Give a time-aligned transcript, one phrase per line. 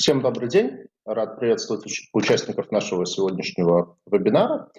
[0.00, 0.86] Всем добрый день.
[1.04, 4.70] Рад приветствовать участников нашего сегодняшнего вебинара.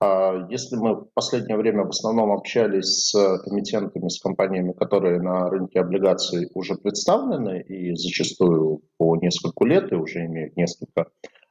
[0.00, 5.50] А, если мы в последнее время в основном общались с комитентами, с компаниями, которые на
[5.50, 11.08] рынке облигаций уже представлены и зачастую по несколько лет и уже имеют несколько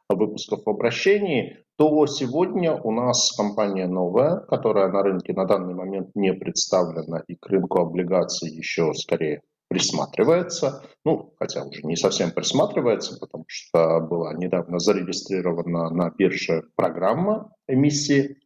[0.10, 6.16] выпусков в обращении, то сегодня у нас компания новая, которая на рынке на данный момент
[6.16, 13.18] не представлена и к рынку облигаций еще скорее присматривается, ну, хотя уже не совсем присматривается,
[13.20, 18.38] потому что была недавно зарегистрирована на бирже программа эмиссии.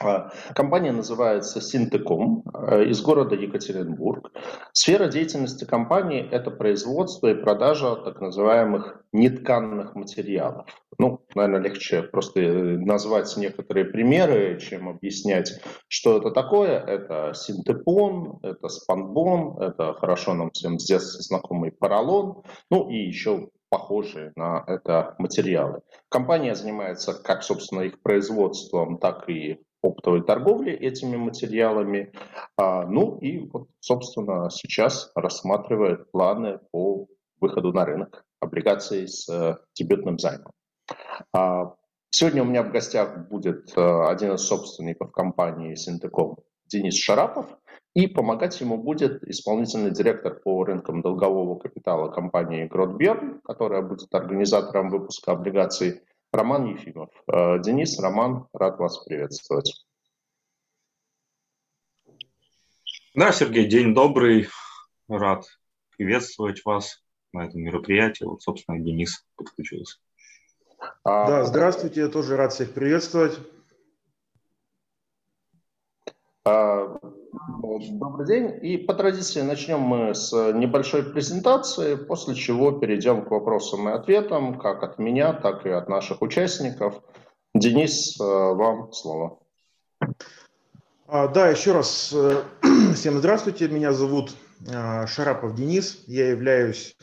[0.00, 4.30] А, компания называется Синтеком э, из города Екатеринбург.
[4.72, 10.66] Сфера деятельности компании– это производство и продажа так называемых нетканных материалов.
[10.98, 15.52] Ну, наверное, легче просто э, назвать некоторые примеры, чем объяснять,
[15.88, 16.78] что это такое.
[16.78, 23.48] Это синтепон, это спанбон, это хорошо нам всем с детства знакомый поролон, ну и еще
[23.70, 25.80] похожие на это материалы.
[26.08, 32.12] Компания занимается как, собственно, их производством, так и оптовой торговли этими материалами.
[32.56, 37.06] А, ну и, вот, собственно, сейчас рассматривает планы по
[37.40, 40.52] выходу на рынок облигаций с э, дебютным займом.
[41.32, 41.74] А,
[42.10, 47.46] сегодня у меня в гостях будет э, один из собственников компании Синтеком Денис Шарапов,
[47.94, 54.90] и помогать ему будет исполнительный директор по рынкам долгового капитала компании Гротберн, которая будет организатором
[54.90, 56.02] выпуска облигаций
[56.36, 57.10] Роман Ефимов.
[57.26, 59.86] Э, Денис, Роман, рад вас приветствовать.
[63.14, 64.48] Да, Сергей, день добрый.
[65.08, 65.46] Рад
[65.96, 68.24] приветствовать вас на этом мероприятии.
[68.24, 69.98] Вот, собственно, Денис подключился.
[71.04, 73.38] А, да, здравствуйте, я тоже рад всех приветствовать.
[76.48, 76.96] А,
[77.90, 78.56] добрый день.
[78.62, 84.56] И по традиции начнем мы с небольшой презентации, после чего перейдем к вопросам и ответам,
[84.56, 87.02] как от меня, так и от наших участников.
[87.52, 89.40] Денис, э, вам слово.
[91.08, 92.44] А, да, еще раз э,
[92.94, 93.66] всем здравствуйте.
[93.66, 94.30] Меня зовут
[94.68, 96.04] э, Шарапов Денис.
[96.06, 96.96] Я являюсь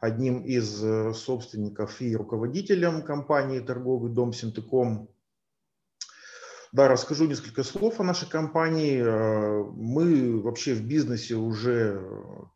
[0.00, 5.08] одним из собственников и руководителем компании торговый дом Синтеком.
[6.72, 9.02] Да, расскажу несколько слов о нашей компании.
[9.02, 12.02] Мы вообще в бизнесе уже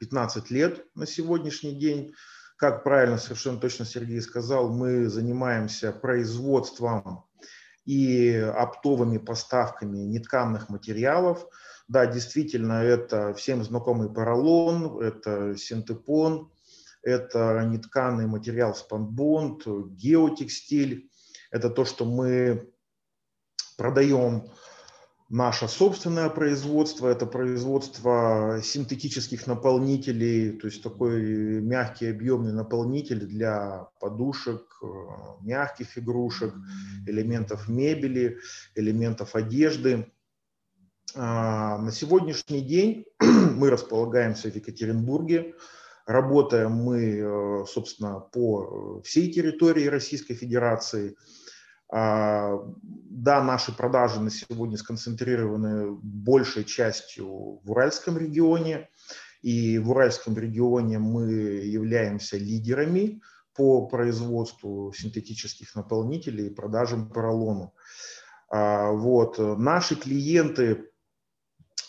[0.00, 2.12] 15 лет на сегодняшний день.
[2.56, 7.24] Как правильно, совершенно точно Сергей сказал, мы занимаемся производством
[7.86, 11.46] и оптовыми поставками нетканных материалов.
[11.88, 16.50] Да, действительно, это всем знакомый поролон, это синтепон,
[17.02, 21.08] это нетканый материал спанбонд, геотекстиль.
[21.50, 22.71] Это то, что мы
[23.82, 24.44] продаем
[25.28, 34.62] наше собственное производство, это производство синтетических наполнителей, то есть такой мягкий объемный наполнитель для подушек,
[34.82, 34.86] э,
[35.40, 36.54] мягких игрушек,
[37.08, 38.38] элементов мебели,
[38.76, 40.12] элементов одежды.
[41.16, 45.54] А, на сегодняшний день мы располагаемся в Екатеринбурге,
[46.06, 51.16] работаем мы, э, собственно, по всей территории Российской Федерации–
[51.92, 58.88] да, наши продажи на сегодня сконцентрированы большей частью в Уральском регионе,
[59.42, 63.20] и в Уральском регионе мы являемся лидерами
[63.54, 67.74] по производству синтетических наполнителей и продажам поролону.
[68.48, 69.38] А, вот.
[69.38, 70.88] Наши клиенты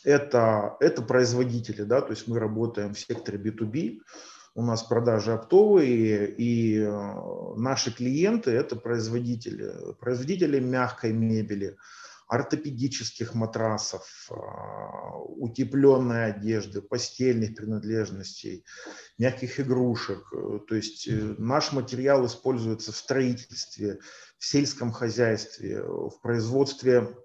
[0.03, 3.99] это, это производители, да, то есть мы работаем в секторе B2B,
[4.55, 11.75] у нас продажи оптовые, и э, наши клиенты– это производители, производители мягкой мебели,
[12.27, 14.35] ортопедических матрасов, э,
[15.37, 18.63] утепленной одежды, постельных принадлежностей,
[19.17, 20.23] мягких игрушек.
[20.67, 23.99] То есть э, наш материал используется в строительстве,
[24.37, 27.17] в сельском хозяйстве, в производстве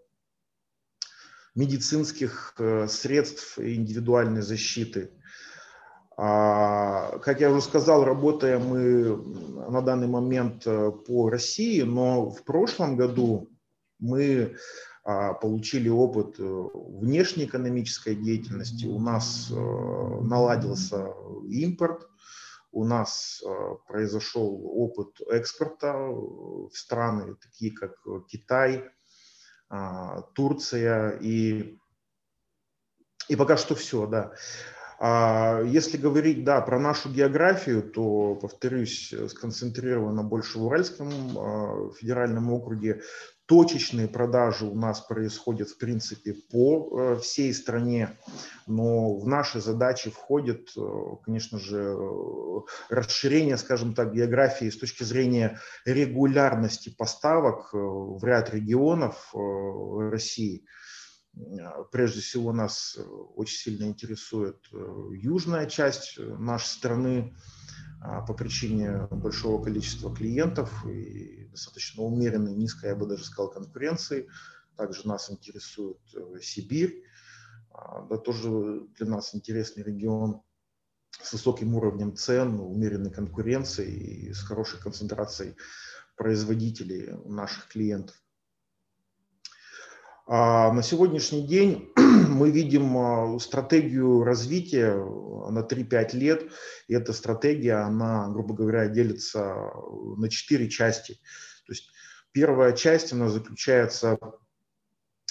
[1.55, 2.55] медицинских
[2.89, 5.11] средств индивидуальной защиты–
[6.19, 12.97] как я уже сказал, работаем мы на данный момент э, по России, но в прошлом
[12.97, 13.49] году
[14.01, 14.57] мы
[15.05, 18.87] а, получили опыт э, внешней экономической деятельности.
[18.87, 21.15] У нас э, наладился
[21.49, 22.09] импорт,
[22.73, 23.41] у нас
[23.87, 27.95] произошел опыт экспорта в страны такие как
[28.27, 28.85] Китай,
[29.69, 31.79] а, Турция и
[33.29, 34.33] и пока что все, да.
[35.01, 41.09] А если говорить, да, про нашу географию, то, повторюсь, сконцентрировано больше в Уральском
[41.39, 43.03] а, федеральном округе.
[43.49, 48.19] Точечные продажи у нас происходят, в принципе, по э, всей стране,
[48.67, 50.81] но в наши задачи входит, э,
[51.25, 52.61] конечно же, э,
[52.91, 60.67] расширение, скажем так, географии с точки зрения регулярности поставок в ряд регионов России.
[61.93, 62.99] Прежде всего нас
[63.37, 64.59] очень сильно интересует
[65.13, 67.35] южная часть нашей страны,
[68.01, 74.29] а, по причине большого количества клиентов и достаточно умеренной, низкой, я бы даже сказал, конкуренции.
[74.77, 77.03] Также нас интересует э, Сибирь,
[77.73, 80.43] а, да, тоже для нас интересный регион
[81.11, 85.57] с высоким уровнем цен, умеренной конкуренцией и с хорошей концентрацией
[86.17, 88.15] производителей наших клиентов.
[90.31, 96.53] А на сегодняшний день мы видим а, стратегию развития на 3-5 лет.
[96.87, 99.73] И эта стратегия, она, грубо говоря, делится
[100.19, 101.15] на 4 части.
[101.67, 101.89] То есть
[102.33, 104.19] первая часть, она заключается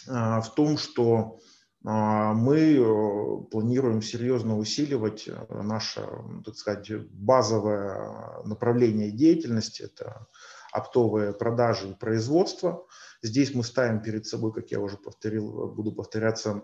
[0.08, 1.38] а, в том, что
[1.86, 6.10] а, мы планируем серьезно усиливать наше,
[6.44, 9.84] так сказать, базовое направление деятельности.
[9.84, 10.26] Это
[10.72, 12.88] оптовые продажи и производство.
[13.22, 16.64] Здесь мы ставим перед собой, как я уже повторил, буду повторяться,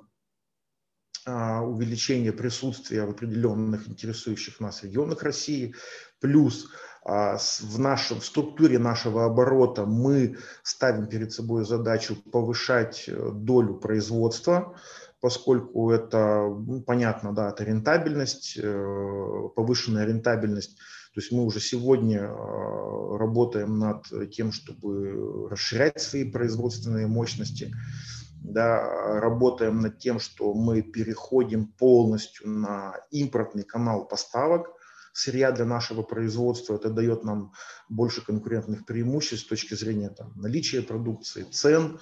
[1.25, 5.73] а, увеличение присутствия в определенных интересующих нас регионах России,
[6.19, 6.69] плюс
[7.05, 13.75] а, в, нашем, в структуре нашего оборота мы ставим перед собой задачу повышать э, долю
[13.75, 14.77] производства,
[15.21, 20.77] поскольку это, ну, понятно, да, это рентабельность, э, повышенная рентабельность
[21.13, 27.71] то есть мы уже сегодня а, работаем над тем, чтобы расширять свои производственные мощности,
[28.43, 34.67] да, работаем над тем, что мы переходим полностью на импортный канал поставок
[35.13, 36.75] сырья для нашего производства.
[36.75, 37.53] Это дает нам
[37.87, 41.99] больше конкурентных преимуществ с точки зрения там, наличия продукции, цен,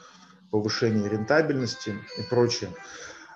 [0.50, 2.70] повышения рентабельности и прочее.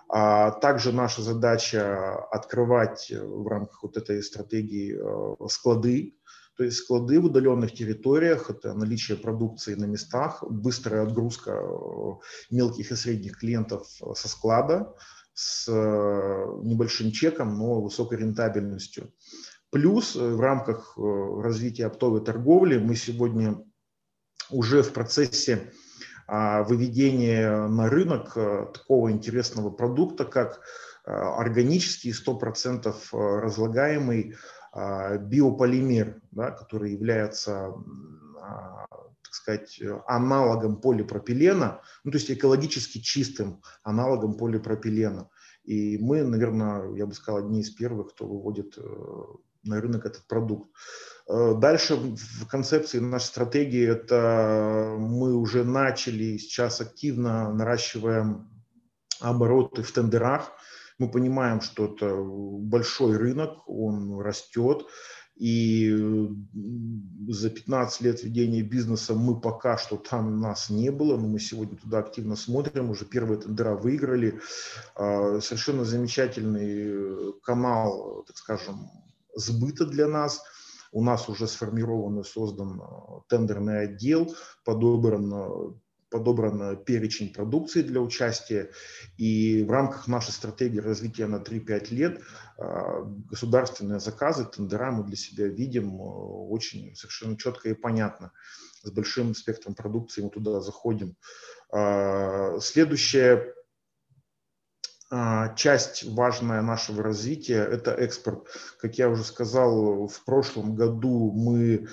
[0.08, 6.16] А также наша задача открывать в рамках вот этой стратегии э, склады,
[6.58, 12.10] то есть склады в удаленных территориях, это наличие продукции на местах, быстрая отгрузка э,
[12.52, 14.94] мелких и средних клиентов со склада
[15.34, 19.12] с э, небольшим чеком, но высокой рентабельностью.
[19.72, 23.62] Плюс в рамках развития оптовой торговли мы сегодня
[24.50, 25.74] уже в процессе
[26.28, 30.62] выведение на рынок э, такого интересного продукта, как
[31.06, 34.36] э, органический 100% э, разлагаемый
[34.78, 37.74] а, биополимер, да, который является
[38.42, 38.86] а,
[39.24, 45.30] так сказать, аналогом полипропилена, ну, то есть экологически чистым аналогом полипропилена.
[45.64, 48.78] И мы, наверное, я бы сказал, одни из первых, кто выводит
[49.66, 50.70] на рынок этот продукт.
[51.28, 58.50] Э, дальше в концепции нашей стратегии это мы уже начали сейчас активно наращиваем
[59.20, 60.52] обороты в тендерах.
[60.98, 64.86] Мы понимаем, что это большой рынок, он растет.
[65.36, 65.94] И
[67.28, 71.76] за 15 лет ведения бизнеса мы пока что там нас не было, но мы сегодня
[71.76, 74.40] туда активно смотрим, уже первые тендера выиграли.
[74.96, 78.90] Э, совершенно замечательный канал, так скажем,
[79.36, 80.42] сбыта для нас–
[80.96, 82.86] у нас уже сформирован и создан э,
[83.28, 84.34] тендерный отдел,
[84.64, 85.74] подобран э,
[86.10, 88.72] подобран перечень продукции для участия.
[89.18, 92.22] И в рамках нашей стратегии развития на 3-5 лет
[92.58, 92.64] э,
[93.30, 98.32] государственные заказы, тендера мы для себя видим очень совершенно четко и понятно.
[98.84, 101.18] С большим спектром продукции мы туда заходим.
[102.62, 103.54] Следующее
[105.56, 108.48] часть важная нашего развития– это экспорт.
[108.80, 111.88] Как я уже сказал, в прошлом году мы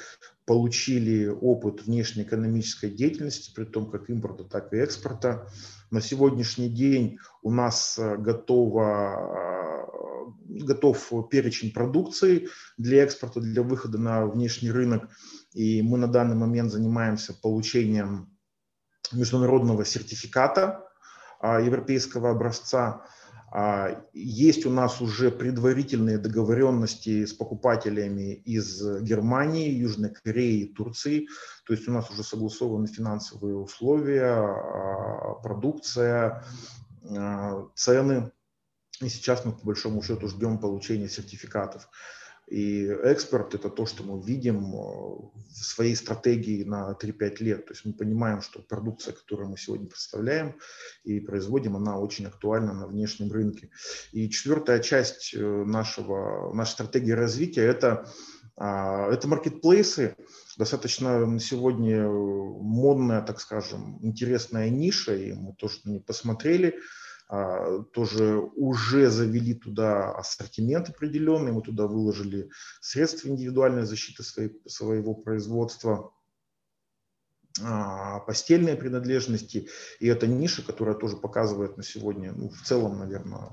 [0.44, 5.48] получили опыт внешнеэкономической деятельности, при том как импорта, так и экспорта.
[5.90, 9.86] На сегодняшний день у нас а, готово, а,
[10.48, 15.08] готов перечень продукции для экспорта, для выхода на внешний рынок.
[15.52, 18.36] И мы на данный момент занимаемся получением
[19.12, 20.91] международного сертификата а,
[21.42, 23.04] европейского образца.
[23.50, 31.28] А, есть у нас уже предварительные договоренности с покупателями из Германии, Южной Кореи Турции.
[31.66, 36.44] То есть у нас уже согласованы финансовые условия, а, продукция,
[37.74, 38.30] цены.
[39.00, 41.88] И сейчас мы по большому счету ждем получения сертификатов.
[42.52, 47.64] И экспорт– это то, что мы видим э, в своей стратегии на 3-5 лет.
[47.64, 50.56] То есть мы понимаем, что продукция, которую мы сегодня представляем
[51.02, 53.70] и производим, она очень актуальна на внешнем рынке.
[54.12, 58.06] И четвертая часть э, нашего, нашей стратегии развития– это
[58.56, 60.14] А, это маркетплейсы,
[60.58, 66.78] достаточно на сегодня модная, так скажем, интересная ниша, и мы тоже на них посмотрели,
[67.94, 72.50] тоже уже завели туда ассортимент определенный, мы туда выложили
[72.82, 76.12] средства индивидуальной защиты своей, своего производства,
[77.62, 83.50] а, постельные принадлежности, и это ниша, которая тоже показывает на сегодня, ну, в целом, наверное,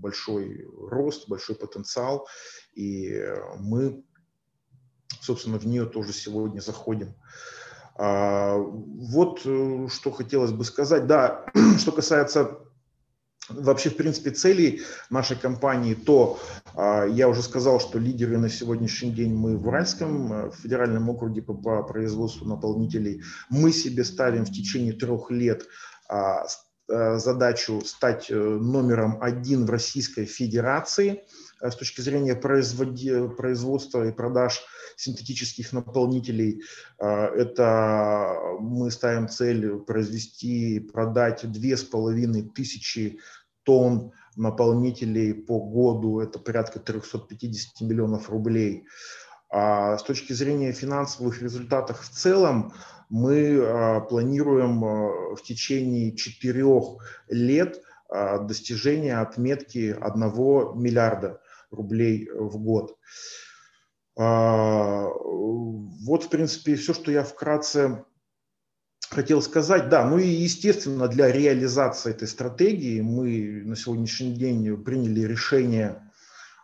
[0.00, 2.26] большой рост, большой потенциал,
[2.74, 3.16] и
[3.58, 4.04] мы,
[5.20, 7.14] собственно, в нее тоже сегодня заходим.
[8.00, 11.08] А, вот э, что хотелось бы сказать.
[11.08, 11.44] Да,
[11.78, 12.60] что касается
[13.48, 16.38] вообще, в принципе, целей нашей компании, то
[16.74, 21.42] а, я уже сказал, что лидеры на сегодняшний день мы в Уральском э, федеральном округе
[21.42, 23.22] по, производству наполнителей.
[23.50, 25.66] Мы себе ставим в течение трех лет
[26.08, 26.46] а,
[26.88, 31.24] э, задачу стать э, номером один в Российской Федерации
[31.60, 34.60] с точки зрения производства и продаж
[34.96, 36.62] синтетических наполнителей.
[36.98, 43.18] Это мы ставим цель произвести, продать две с половиной тысячи
[43.62, 48.86] тонн наполнителей по году, это порядка 350 миллионов рублей.
[49.50, 52.72] А с точки зрения финансовых результатов в целом,
[53.08, 56.98] мы а, планируем а, в течение четырех
[57.28, 60.20] лет достижения отметки 1
[60.80, 62.96] миллиарда рублей в год.
[64.16, 68.04] Вот, в принципе, все, что я вкратце
[69.10, 75.20] хотел сказать, да, ну и естественно для реализации этой стратегии мы на сегодняшний день приняли
[75.20, 76.12] решение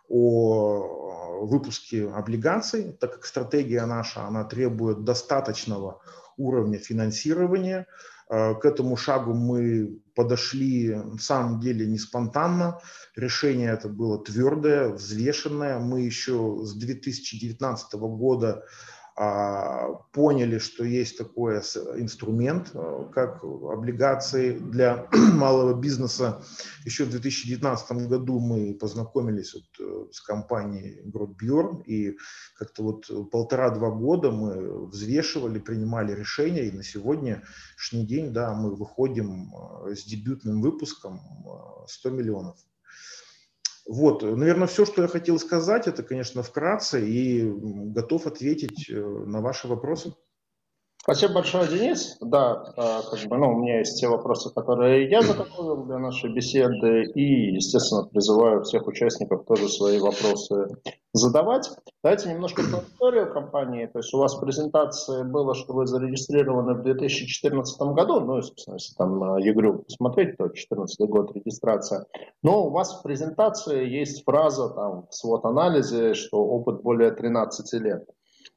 [0.07, 6.01] о выпуске облигаций, так как стратегия наша, она требует достаточного
[6.37, 7.87] уровня финансирования.
[8.29, 12.79] Э, к этому шагу мы подошли на самом деле не спонтанно.
[13.15, 15.79] Решение это было твердое, взвешенное.
[15.79, 18.63] Мы еще с 2019 года
[19.15, 26.43] поняли, что есть такой инструмент, э, как облигации для малого бизнеса.
[26.83, 32.17] Еще в 2019 году мы познакомились вот э, с компанией Гротбьорн, и
[32.57, 39.53] как-то вот полтора-два года мы взвешивали, принимали решения, и на сегодняшний день, да, мы выходим
[39.85, 41.21] э, с дебютным выпуском
[41.87, 42.57] 100 миллионов.
[43.87, 49.41] Вот, наверное, все, что я хотел сказать, это, конечно, вкратце и готов ответить э, на
[49.41, 50.15] ваши вопросы.
[51.05, 52.17] Спасибо большое, Денис.
[52.19, 56.33] Да, а, как бы, ну, у меня есть те вопросы, которые я заготовил для нашей
[56.33, 60.65] беседы, и, естественно, призываю всех участников тоже свои вопросы
[61.13, 61.69] задавать.
[62.03, 63.85] Давайте немножко про историю компании.
[63.85, 68.41] То есть у вас в презентации было, что вы зарегистрированы в 2014 году, ну, и,
[68.41, 72.07] собственно, если там ЕГРЮ посмотреть, то 2014 год регистрация.
[72.41, 78.09] Но у вас в презентации есть фраза там в свод-анализе, что опыт более 13 лет.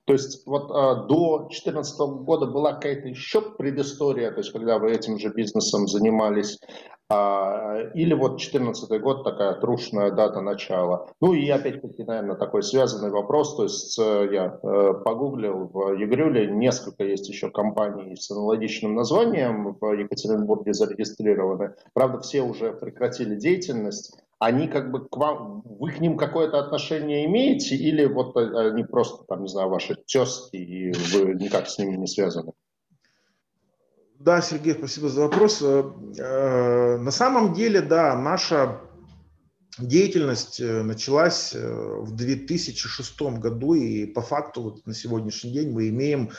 [0.09, 4.91] То есть вот а, до 2014 года была какая-то еще предыстория, то есть когда вы
[4.91, 6.59] этим же бизнесом занимались,
[7.11, 11.09] а, или вот 2014 год такая трушная дата начала.
[11.21, 16.47] Ну и опять-таки, наверное, такой связанный вопрос, то есть э, я э, погуглил в Егрюле,
[16.53, 21.75] несколько есть еще компаний с аналогичным названием в Екатеринбурге зарегистрированы.
[21.93, 27.27] Правда, все уже прекратили деятельность, они как бы к вам, вы к ним какое-то отношение
[27.27, 31.79] имеете, или вот э, они просто, там, не знаю, ваши тезки, и вы никак с
[31.79, 32.53] ними не связаны?
[34.21, 35.61] Да, Сергей, спасибо за вопрос.
[35.63, 38.81] Э, э, на самом деле, да, наша
[39.79, 46.31] деятельность началась в 2006 году, и по факту вот на сегодняшний день мы имеем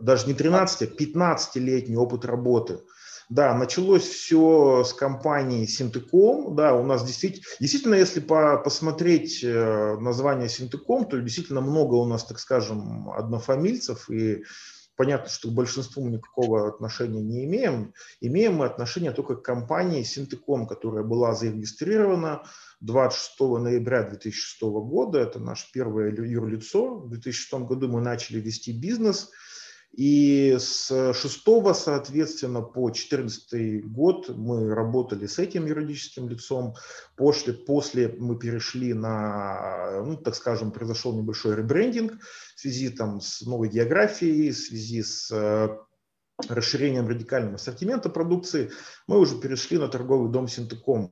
[0.00, 2.80] даже не 13, а 15-летний опыт работы–
[3.28, 6.54] да, началось все с компании Синтеком.
[6.54, 12.06] Да, у нас действительно, действительно если по, посмотреть э, название Синтеком, то действительно много у
[12.06, 14.08] нас, так скажем, однофамильцев.
[14.10, 14.44] И
[14.94, 17.94] понятно, что к большинству мы никакого отношения не имеем.
[18.20, 22.44] Имеем мы отношение только к компании Синтеком, которая была зарегистрирована
[22.80, 25.18] 26 ноября 2006 года.
[25.18, 27.00] Это наше первое юрлицо.
[27.00, 29.30] В 2006 году мы начали вести бизнес–
[29.96, 36.74] и с 6, соответственно, по 14 год мы работали с этим юридическим лицом.
[37.16, 42.12] После, после мы перешли на, ну, так скажем, произошел небольшой ребрендинг
[42.54, 45.68] в связи там, с новой географией, в связи с э,
[46.48, 48.70] расширением радикального ассортимента продукции,
[49.06, 51.10] мы уже перешли на торговый дом Синтеком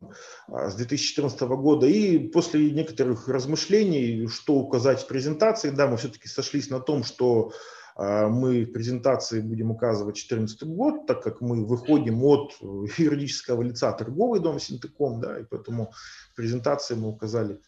[0.48, 1.86] а, с 2014 года.
[1.86, 7.52] И после некоторых размышлений, что указать в презентации, да, мы все-таки сошлись на том, что
[7.96, 12.52] мы в презентации будем указывать 2014 год, так как мы выходим от
[12.98, 15.92] юридического лица торговый дом Синтеком, да, и поэтому
[16.32, 17.60] в презентации мы указали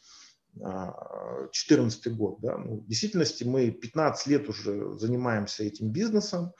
[0.56, 2.38] 2014 год.
[2.40, 2.56] Да?
[2.58, 6.52] Ну, в действительности мы 15 лет уже занимаемся этим бизнесом.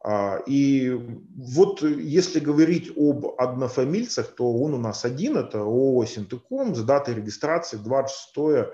[0.00, 0.90] А, и
[1.36, 7.14] вот если говорить об однофамильцах, то он у нас один, это ООО «Синтеком» с датой
[7.14, 8.72] регистрации 26 а,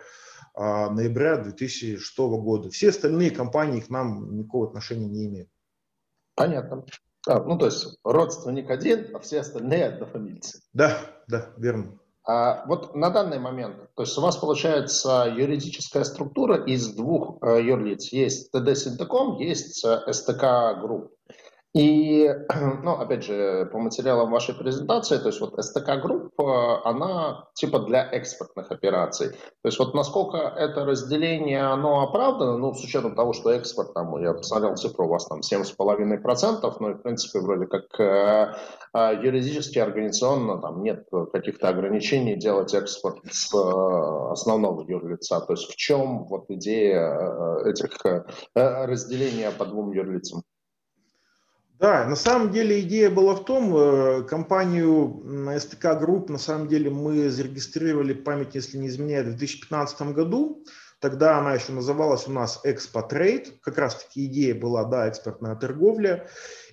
[0.56, 2.70] ноября 2006 года.
[2.70, 5.49] Все остальные компании к нам никакого отношения не имеют.
[6.34, 6.84] Понятно.
[7.26, 10.61] А, ну, то есть родственник один, а все остальные однофамильцы.
[10.73, 11.99] Да, да, верно.
[12.26, 17.62] А вот на данный момент, то есть у вас получается юридическая структура из двух э,
[17.62, 18.12] юрлиц.
[18.12, 21.12] Есть ТД Синтеком, есть э, СТК Групп.
[21.74, 22.32] И,
[22.84, 28.08] ну, опять же, по материалам вашей презентации, то есть вот Group, э, она типа для
[28.12, 29.30] экспортных операций.
[29.30, 34.16] То есть вот насколько это разделение, оно оправдано, ну, с учетом того, что экспорт, там,
[34.22, 38.54] я посмотрел цифру, у вас там 7,5%, ну, и, в принципе, вроде как э,
[38.94, 45.40] э, юридически, организационно там нет каких-то ограничений делать экспорт с э, основного юрлица.
[45.40, 47.18] То есть в чем вот идея
[47.64, 47.96] э, этих
[48.54, 50.44] разделения по двум юрлицам?
[51.80, 56.88] Да, на самом деле идея была в том, э, компанию STK Group на самом деле
[56.88, 60.64] мы зарегистрировали, память, если не изменяет, в 2015 году.
[61.00, 66.28] Тогда она еще называлась у нас Trade, как раз таки идея была, да, экспортная торговля.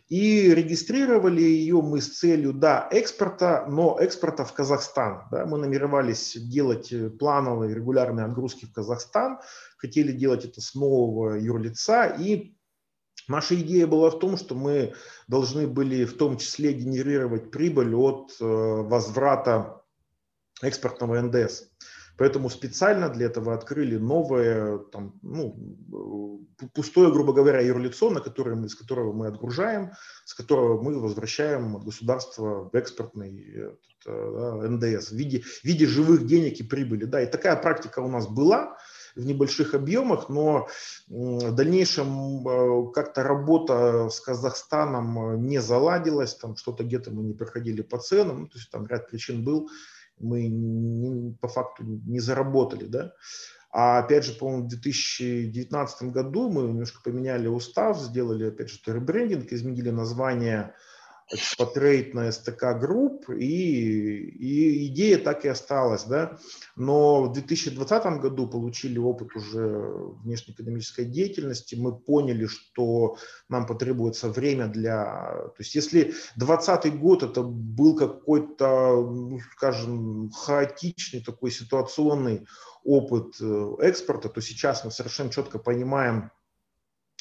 [0.08, 5.24] И регистрировали ее мы с целью, да, экспорта, но экспорта в Казахстан.
[5.32, 5.46] Да.
[5.46, 9.40] Мы намеревались делать э, плановые регулярные отгрузки в Казахстан,
[9.78, 12.56] хотели делать это с нового юрлица и
[13.32, 14.94] Наша идея была в том, что мы
[15.28, 19.82] должны были в том числе генерировать прибыль от э, возврата
[20.62, 21.64] экспортного НДС.
[22.18, 28.68] Поэтому специально для этого открыли новое, там, ну, пустое, грубо говоря, юрлицо, на которое мы,
[28.70, 29.92] с которого мы отгружаем,
[30.26, 35.88] с которого мы возвращаем от государства в экспортный этот, э, НДС в виде, в виде
[35.88, 37.06] живых денег и прибыли.
[37.06, 38.78] Да, и такая практика у нас была
[39.16, 40.68] в небольших объемах, но
[41.08, 47.34] в дальнейшем э, как-то работа с Казахстаном э, не заладилась, там что-то где-то мы не
[47.34, 49.70] проходили по ценам, ну, то есть там ряд причин был,
[50.20, 53.14] мы не, по факту не заработали, да.
[53.72, 59.52] А опять же, по-моему, в 2019 году мы немножко поменяли устав, сделали, опять же, ребрендинг,
[59.54, 60.76] изменили название
[61.58, 66.38] потрейд на СТК групп, и, и идея так и осталась, да.
[66.76, 69.60] Но в 2020 году получили опыт уже
[70.24, 73.18] внешнеэкономической деятельности, мы поняли, что
[73.50, 75.06] нам потребуется время для...
[75.06, 82.46] То есть если 2020 год это был какой-то, ну, скажем, хаотичный такой ситуационный
[82.84, 86.32] опыт э, экспорта, то сейчас мы совершенно четко понимаем,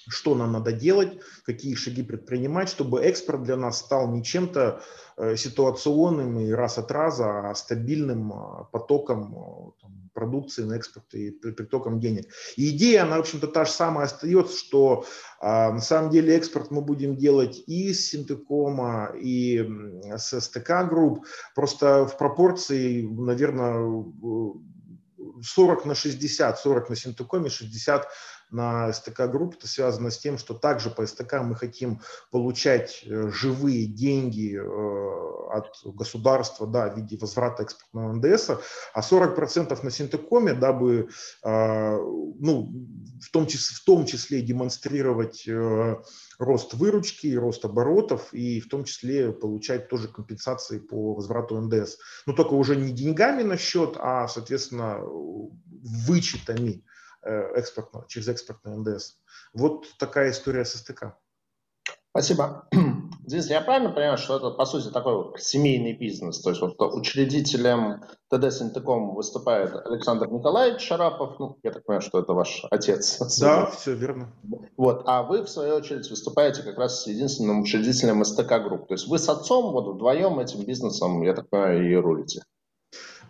[0.08, 4.82] что нам надо делать, какие шаги предпринимать, чтобы экспорт для нас стал не чем-то
[5.16, 11.14] э, ситуационным и раз от раза, а стабильным э, потоком э, там, продукции на экспорт
[11.14, 12.26] и притоком денег.
[12.56, 15.04] И идея, она, в общем-то, та же самая остается, что
[15.40, 19.66] а, на самом деле экспорт мы будем делать и с Синтекома, и
[20.16, 24.04] с СТК групп, просто в пропорции, наверное,
[25.42, 28.08] 40 на 60, 40 на Синтекоме, 60
[28.50, 33.30] на СТК групп, это связано с тем, что также по СТК мы хотим получать э,
[33.30, 38.50] живые деньги э, от государства да, в виде возврата экспортного НДС,
[38.92, 41.08] а 40% на Синтекоме, дабы
[41.44, 42.72] э, ну,
[43.20, 45.48] в, том числе, в том числе демонстрировать
[46.38, 51.96] рост выручки, рост оборотов и в том числе получать тоже компенсации по возврату НДС.
[52.26, 56.89] Но только уже не деньгами на счет, а, соответственно, вычетами Э,
[57.22, 59.16] экспортного, через экспортный НДС.
[59.52, 61.16] Вот такая история с СТК.
[62.10, 62.66] Спасибо.
[63.26, 66.40] Здесь я правильно понимаю, что это, по сути, такой вот семейный бизнес?
[66.40, 71.38] То есть вот учредителем ТД Синтеком выступает Александр Николаевич Шарапов.
[71.38, 73.20] Ну, я так понимаю, что это ваш отец.
[73.40, 74.32] Да, все верно.
[74.76, 75.04] Вот.
[75.06, 78.88] А вы, в свою очередь, выступаете как раз с единственным учредителем СТК Групп.
[78.88, 82.42] То есть вы с отцом вот вдвоем этим бизнесом, я так понимаю, и рулите.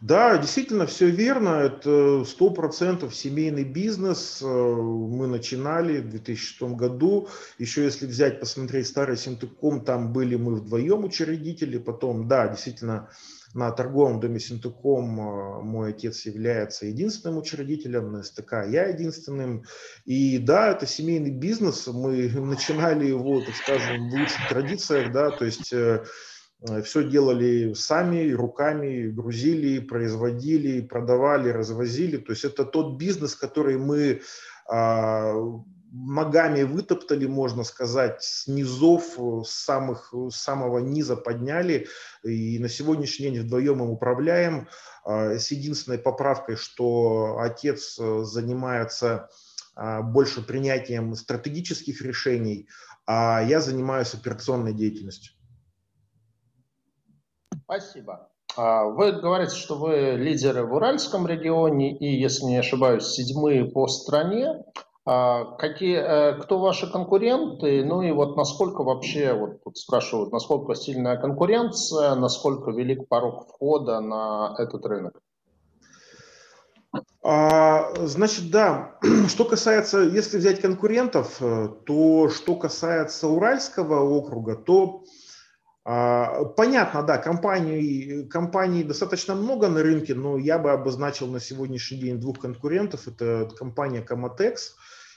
[0.00, 1.48] Да, действительно, все верно.
[1.48, 4.40] Это сто процентов семейный бизнес.
[4.40, 7.28] Э, мы начинали в 2006 году.
[7.58, 11.76] Еще если взять, посмотреть старый Синтеком, там были мы вдвоем учредители.
[11.76, 13.10] Потом, да, действительно,
[13.52, 19.64] на торговом доме Синтеком э, мой отец является единственным учредителем, на СТК я единственным.
[20.06, 21.86] И да, это семейный бизнес.
[21.88, 26.04] Мы начинали его, так скажем, в лучших традициях, да, то есть Э,
[26.84, 32.18] все делали сами, руками, грузили, производили, продавали, развозили.
[32.18, 34.20] То есть это тот бизнес, который мы
[34.68, 35.34] а,
[35.92, 41.88] ногами вытоптали, можно сказать, с низов, с, самых, с самого низа подняли,
[42.22, 44.68] и на сегодняшний день вдвоем им управляем,
[45.04, 49.30] с единственной поправкой, что отец занимается
[49.76, 52.68] больше принятием стратегических решений,
[53.06, 55.32] а я занимаюсь операционной деятельностью.
[57.70, 58.28] Спасибо.
[58.56, 63.86] А, вы говорите, что вы лидеры в Уральском регионе и, если не ошибаюсь, седьмые по
[63.86, 64.64] стране.
[65.06, 67.84] А, какие, э, кто ваши конкуренты?
[67.84, 74.00] Ну и вот насколько вообще, вот тут спрашивают, насколько сильная конкуренция, насколько велик порог входа
[74.00, 75.22] на этот рынок?
[77.22, 85.04] А, значит, да, что касается, если взять конкурентов, э, то что касается Уральского округа, то
[85.84, 92.20] понятно, да, компаний, компаний достаточно много на рынке, но я бы обозначил на сегодняшний день
[92.20, 93.08] двух конкурентов.
[93.08, 94.56] Это компания Comatex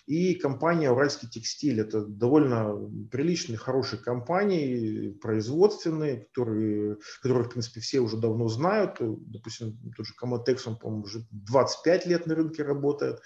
[0.06, 1.82] и компания Уральский текстиль.
[1.82, 2.76] Это довольно
[3.12, 8.98] приличные, хорошие компании, производственные, которые, которые, в принципе, все уже давно знают.
[9.00, 13.22] Допустим, тот же Comatex, он, по-моему, уже 25 лет на рынке работает.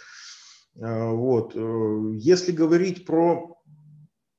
[0.79, 1.55] А, вот.
[1.55, 3.56] Э, если говорить про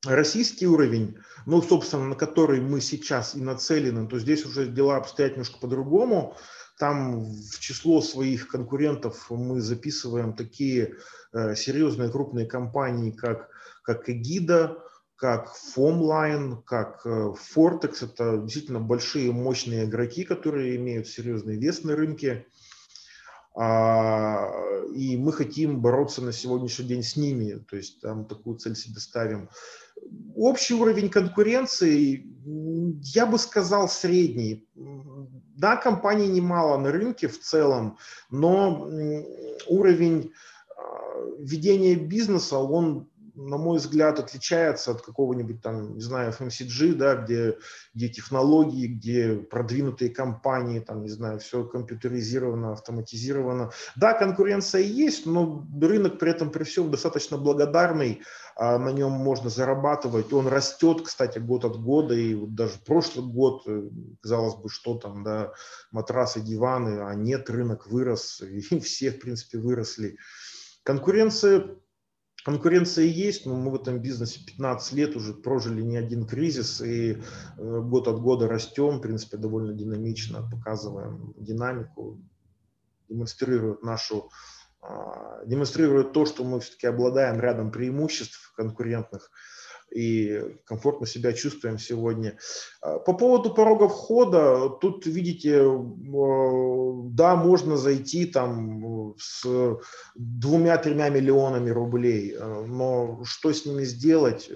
[0.04, 5.32] российский уровень, ну, собственно, на который мы сейчас и нацелены, то здесь уже дела обстоят
[5.32, 6.36] немножко по-другому.
[6.78, 10.94] Там в число своих конкурентов мы записываем такие
[11.32, 13.48] э, серьезные крупные компании, как,
[13.82, 14.78] как Эгида,
[15.16, 18.04] как Fomline, как э, Fortex.
[18.04, 22.46] Это действительно большие, мощные игроки, которые имеют серьезный вес на рынке.
[23.58, 29.00] И мы хотим бороться на сегодняшний день с ними, то есть там такую цель себе
[29.00, 29.48] ставим.
[30.36, 32.24] Общий уровень конкуренции,
[33.14, 34.68] я бы сказал, средний.
[35.56, 37.98] Да, компаний немало на рынке в целом,
[38.30, 38.88] но
[39.66, 40.32] уровень
[40.76, 43.07] а, ведения бизнеса, он
[43.38, 47.56] на мой взгляд, отличается от какого-нибудь там, не знаю, FMCG, да, где,
[47.94, 53.70] где технологии, где продвинутые компании, там, не знаю, все компьютеризировано, автоматизировано.
[53.94, 58.22] Да, конкуренция есть, но рынок при этом при всем достаточно благодарный,
[58.56, 60.32] а на нем можно зарабатывать.
[60.32, 63.88] Он растет, кстати, год от года, и вот даже прошлый год, э,
[64.20, 65.52] казалось бы, что там, да,
[65.92, 70.16] матрасы, диваны, а нет, рынок вырос, и все, в принципе, выросли.
[70.82, 71.76] Конкуренция
[72.48, 77.12] Конкуренция есть, но мы в этом бизнесе 15 лет уже прожили не один кризис и
[77.12, 77.18] э,
[77.58, 82.18] год от года растем, в принципе, довольно динамично, показываем динамику,
[83.10, 84.30] демонстрирует нашу
[84.80, 89.30] а, демонстрирует то, что мы все-таки обладаем рядом преимуществ конкурентных
[89.90, 92.38] и комфортно себя чувствуем сегодня.
[92.80, 95.62] А, по поводу порога входа, тут, видите,
[97.14, 99.44] да, можно зайти там с
[100.14, 104.50] двумя-тремя миллионами рублей, а, но что с ними сделать,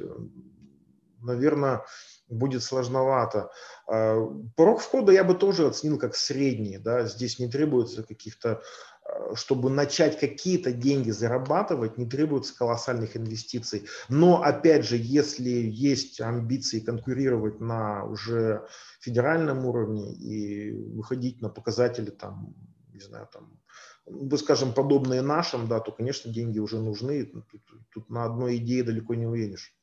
[1.21, 1.85] наверное,
[2.29, 3.51] будет сложновато.
[3.87, 4.19] А,
[4.57, 8.92] порог входа я бы тоже оценил как средний, да, здесь не требуется каких-то Э,
[9.35, 13.87] чтобы начать какие-то деньги зарабатывать, не требуется колоссальных инвестиций.
[14.09, 18.67] Но, опять же, если есть амбиции конкурировать на уже
[19.01, 22.55] федеральном уровне и выходить на показатели, там,
[22.93, 23.59] не знаю, там,
[24.07, 27.25] вы скажем, подобные нашим, да, то, конечно, деньги уже нужны.
[27.25, 29.75] Тут, тут на одной идее далеко не уедешь.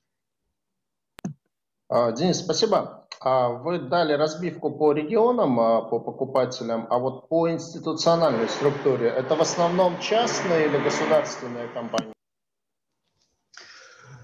[1.88, 2.99] А, Денис, спасибо.
[3.22, 9.36] А вы дали разбивку по регионам, а, по покупателям, а вот по институциональной структуре это
[9.36, 12.14] в основном частные или государственные компании?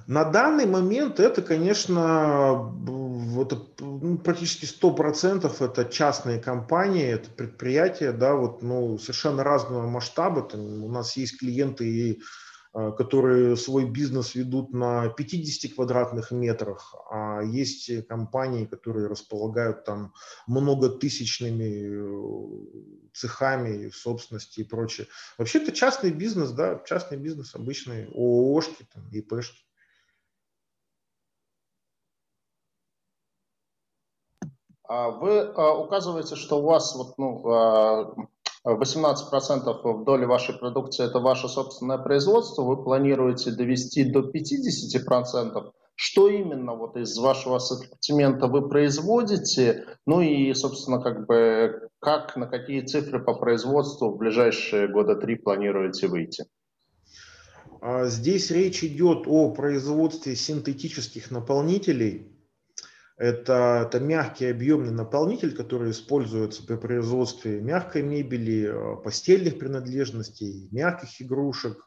[0.08, 2.72] На данный момент это, конечно,
[3.42, 10.44] это, ну, практически 100% это частные компании, это предприятия, да, вот, ну, совершенно разного масштаба.
[10.44, 12.22] Там у нас есть клиенты и
[12.76, 20.14] которые свой бизнес ведут на 50 квадратных метрах, а есть компании, которые располагают там
[20.46, 25.08] многотысячными э, цехами собственности и прочее.
[25.38, 29.66] Вообще это частный бизнес, да, частный бизнес, обычные ООшки, там, ИПшки.
[34.88, 38.16] А вы а, указываете, что у вас вот, ну, а,
[38.66, 45.72] 18% в доле вашей продукции– это ваше собственное производство, вы планируете довести до 50%.
[45.98, 49.86] Что именно вот из вашего ассортимента вы производите?
[50.06, 55.36] Ну и, собственно, как бы как, на какие цифры по производству в ближайшие года три
[55.36, 56.46] планируете выйти?
[57.82, 62.35] А здесь речь идет о производстве синтетических наполнителей,
[63.18, 71.22] это, это мягкий объемный наполнитель, который используется при производстве мягкой мебели, э, постельных принадлежностей, мягких
[71.22, 71.78] игрушек.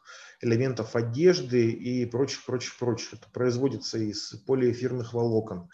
[0.41, 3.13] элементов одежды и прочих, прочих, прочих.
[3.15, 5.69] Это производится из полиэфирных волокон.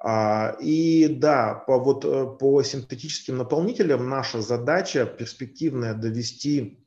[0.00, 6.86] А, и да, по, вот, э, по синтетическим наполнителям наша задача перспективная довести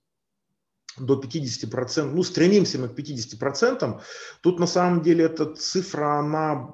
[0.98, 4.02] до 50%, ну, стремимся мы к 50%.
[4.42, 6.70] Тут на самом деле эта цифра, она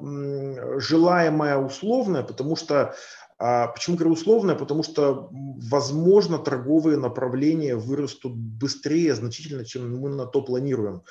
[0.80, 2.96] желаемая условная, потому что
[3.38, 4.56] почему говорю условное?
[4.56, 11.04] Потому что, возможно, торговые направления вырастут быстрее значительно, чем мы на то планируем.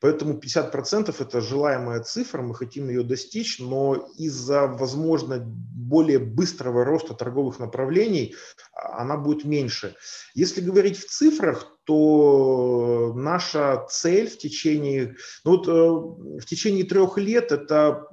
[0.00, 7.14] Поэтому 50% это желаемая цифра, мы хотим ее достичь, но из-за, возможно, более быстрого роста
[7.14, 8.34] торговых направлений
[8.72, 9.94] а, она будет меньше.
[10.34, 17.18] Если говорить в цифрах, то наша цель в течение, ну вот, э, в течение трех
[17.18, 18.06] лет это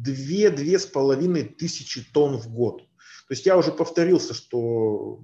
[0.00, 2.82] э, две-две с половиной тысячи тонн в год.
[3.28, 5.20] То есть я уже повторился, что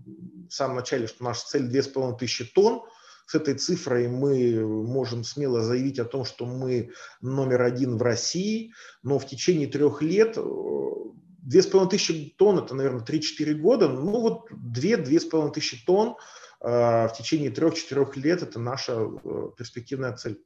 [0.48, 2.82] в самом начале, что наша цель две с половиной тысячи тонн.
[3.26, 8.72] С этой цифрой мы можем смело заявить о том, что мы номер один в России,
[9.02, 10.42] но в течение трех лет э,
[11.46, 15.84] две с половиной тысячи тонн, это, наверное, 3-4 года, ну вот две-две с половиной тысячи
[15.84, 16.16] тонн
[16.60, 16.68] э,
[17.08, 20.40] в течение трех-четырех лет это наша э, перспективная цель.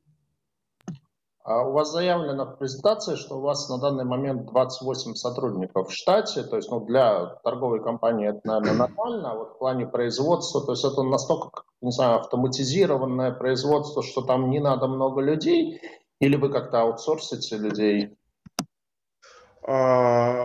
[1.43, 5.93] А у вас заявлено в презентации, что у вас на данный момент 28 сотрудников в
[5.93, 10.61] штате, то есть ну, для торговой компании это, наверное, нормально, а вот в плане производства,
[10.61, 15.81] то есть это настолько, не знаю, автоматизированное производство, что там не надо много людей,
[16.21, 18.19] или вы как-то аутсорсите людей?
[19.63, 20.45] А,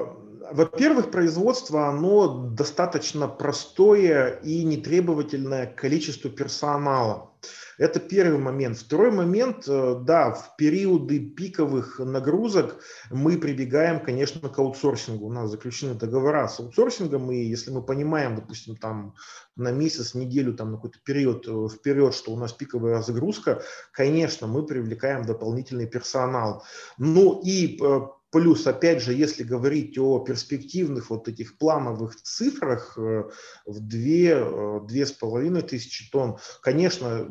[0.51, 7.31] во-первых, производство, оно достаточно простое и нетребовательное к количеству персонала.
[7.77, 8.77] Это первый момент.
[8.77, 15.25] Второй момент, э, да, в периоды пиковых нагрузок мы прибегаем, конечно, к аутсорсингу.
[15.25, 19.15] У нас заключены договора с аутсорсингом, и если мы понимаем, допустим, там
[19.55, 23.61] на месяц, неделю, там на какой-то период э, вперед, что у нас пиковая загрузка,
[23.91, 26.63] конечно, мы привлекаем дополнительный персонал.
[26.97, 33.23] Ну и э, Плюс, опять же, если говорить о перспективных вот этих плановых цифрах э,
[33.65, 37.29] в две, две с половиной тысячи тонн, конечно,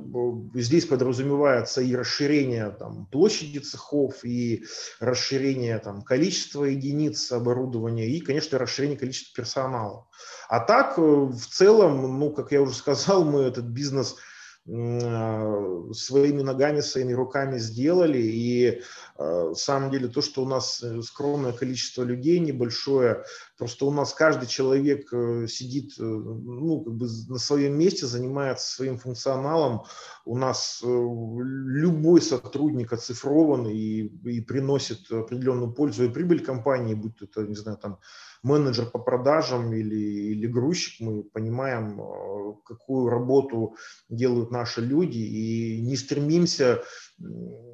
[0.55, 4.65] здесь подразумевается и расширение там, площади цехов, и
[4.99, 10.09] расширение там, количества единиц оборудования, и, конечно, расширение количества персонала.
[10.49, 14.34] А так, э, в целом, ну, как я уже сказал, мы этот бизнес– Э,
[14.67, 18.19] своими ногами, своими руками сделали.
[18.19, 18.79] И э,
[19.19, 23.25] на самом деле то, что у нас э, скромное количество людей, небольшое,
[23.59, 25.11] просто у нас каждый человек
[25.51, 29.83] сидит ну, как бы на своем месте, занимается своим функционалом.
[30.25, 37.43] У нас любой сотрудник оцифрован и, и приносит определенную пользу и прибыль компании, будь это,
[37.43, 37.99] не знаю, там
[38.45, 43.77] менеджер по продажам или, или грузчик, мы понимаем, э, какую работу
[44.09, 46.83] делают наши люди и не стремимся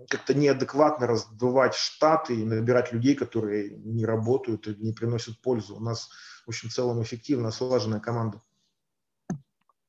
[0.09, 5.77] как-то неадекватно раздувать штаты и набирать людей, которые не работают и не приносят пользу.
[5.77, 6.09] У нас,
[6.47, 8.41] в общем, в целом эффективная, слаженная команда.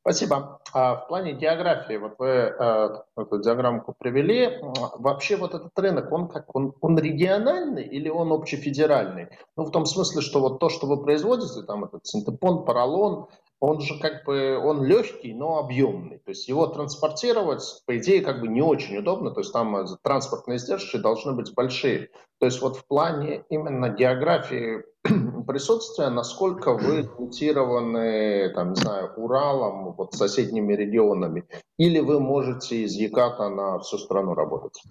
[0.02, 0.60] Спасибо.
[0.74, 4.60] А в плане географии, вот вы э, эту диаграммку привели,
[4.98, 9.28] вообще вот этот рынок, он как, он, он региональный или он общефедеральный?
[9.56, 13.28] Ну, в том смысле, что вот то, что вы производите, там этот синтепон, поролон,
[13.62, 16.18] он же как бы, он легкий, но объемный.
[16.18, 19.30] То есть его транспортировать, по идее, как бы не очень удобно.
[19.30, 22.10] То есть там транспортные издержки должны быть большие.
[22.40, 24.84] То есть вот в плане именно географии
[25.48, 31.46] присутствия, насколько вы лимитированы, там, не знаю, Уралом, вот соседними регионами,
[31.78, 34.82] или вы можете из Яката на всю страну работать?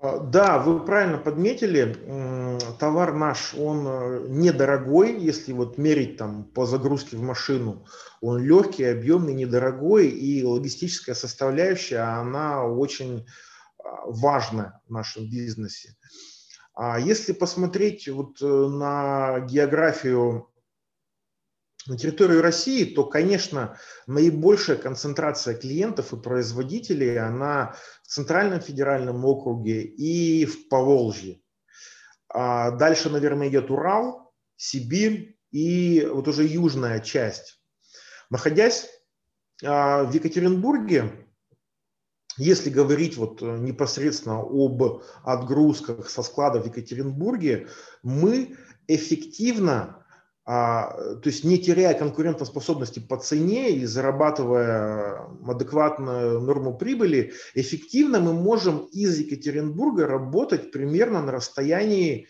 [0.00, 1.96] А, да, вы правильно подметили,
[2.78, 7.84] товар наш, он э, недорогой, если вот мерить там по загрузке в машину,
[8.20, 13.26] он легкий, объемный, недорогой, и логистическая составляющая, она очень
[13.78, 15.96] а, важна в нашем бизнесе.
[16.74, 20.47] А если посмотреть вот э, на географию
[21.88, 29.82] на территории России, то, конечно, наибольшая концентрация клиентов и производителей, она в Центральном федеральном округе
[29.82, 31.40] и в Поволжье.
[32.28, 37.58] А дальше, наверное, идет Урал, Сибирь и вот уже южная часть.
[38.28, 38.90] Находясь
[39.64, 41.26] а, в Екатеринбурге,
[42.36, 47.68] если говорить вот непосредственно об отгрузках со складов в Екатеринбурге,
[48.02, 50.04] мы эффективно
[50.48, 58.86] то есть не теряя конкурентоспособности по цене и зарабатывая адекватную норму прибыли, эффективно мы можем
[58.86, 62.28] из Екатеринбурга работать примерно на расстоянии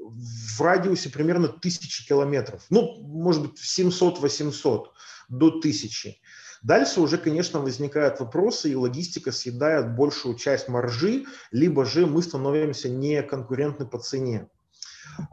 [0.00, 2.64] в радиусе примерно тысячи километров.
[2.68, 4.86] Ну, может быть, 700-800
[5.28, 6.16] до 1000.
[6.64, 12.88] Дальше уже, конечно, возникают вопросы, и логистика съедает большую часть маржи, либо же мы становимся
[12.88, 14.48] неконкурентны по цене.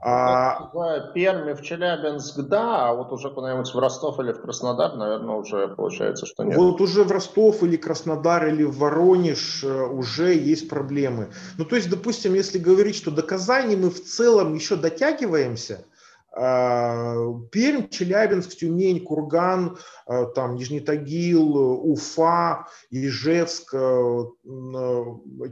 [0.02, 0.70] А...
[0.74, 5.36] В Перми, в Челябинск, да, а вот уже куда-нибудь в Ростов или в Краснодар, наверное,
[5.36, 6.58] уже получается, что нет.
[6.58, 11.30] Вот уже в Ростов или Краснодар или в Воронеж э, уже есть проблемы.
[11.58, 15.86] Ну, то есть, допустим, если говорить, что до Казани мы в целом еще дотягиваемся,
[16.32, 17.16] а,
[17.52, 24.24] Пермь, Челябинск, Тюмень, Курган, э, там Нижний Тагил, Уфа, Ижевск, э,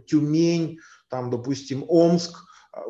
[0.06, 2.46] Тюмень, там, допустим, Омск,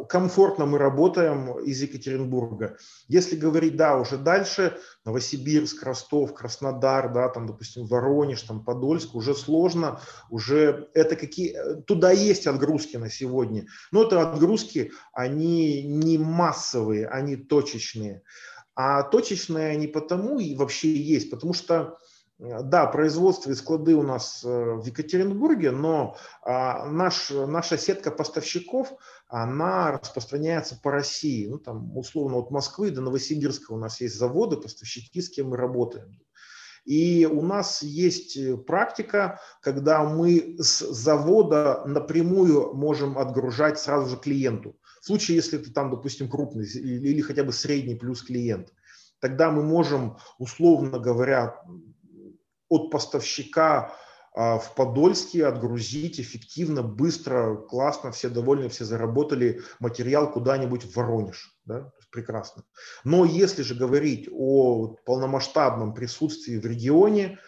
[0.09, 2.77] комфортно мы работаем из Екатеринбурга.
[3.07, 9.35] Если говорить, да, уже дальше, Новосибирск, Ростов, Краснодар, да, там, допустим, Воронеж, там, Подольск, уже
[9.35, 17.07] сложно, уже это какие, туда есть отгрузки на сегодня, но это отгрузки, они не массовые,
[17.07, 18.21] они точечные.
[18.75, 21.97] А точечные они потому и вообще есть, потому что
[22.39, 28.93] да, производство и склады у нас э, в Екатеринбурге, но а, наш, наша сетка поставщиков,
[29.27, 31.47] она распространяется по России.
[31.47, 35.57] Ну, там, условно, от Москвы до Новосибирска у нас есть заводы, поставщики, с кем мы
[35.57, 36.19] работаем.
[36.85, 44.77] И у нас есть практика, когда мы с завода напрямую можем отгружать сразу же клиенту.
[45.01, 48.73] В случае, если это там, допустим, крупный или хотя бы средний плюс клиент,
[49.19, 51.59] тогда мы можем, условно говоря,
[52.69, 53.93] от поставщика
[54.39, 61.57] а, в Подольске отгрузить эффективно, быстро, классно, все довольны, все заработали материал куда-нибудь в Воронеж.
[61.65, 61.91] Да?
[62.11, 62.63] Прекрасно.
[63.03, 67.39] Но если же говорить о полномасштабном присутствии в регионе,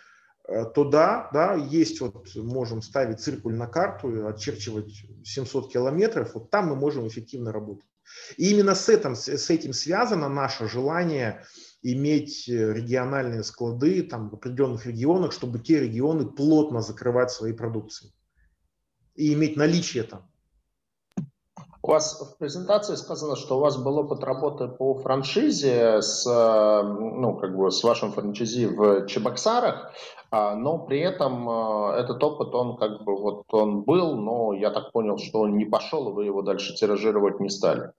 [0.47, 4.91] э, то да, да, есть вот, можем ставить циркуль на карту, очерчивать
[5.23, 7.86] 700 километров, вот там мы можем эффективно работать.
[8.38, 11.45] И именно с этим, с этим связано наше желание
[11.81, 18.11] иметь э, региональные склады там, в определенных регионах, чтобы те регионы плотно закрывать свои продукции
[19.15, 20.29] и иметь наличие там.
[21.81, 26.83] У вас в презентации сказано, что у вас был опыт работы по франшизе с, э,
[26.83, 29.91] ну, как бы с вашим франчайзи в Чебоксарах,
[30.31, 34.69] а, но при этом э, этот опыт, он как бы вот он был, но я
[34.71, 37.91] так понял, что он не пошел, и вы его дальше тиражировать не стали.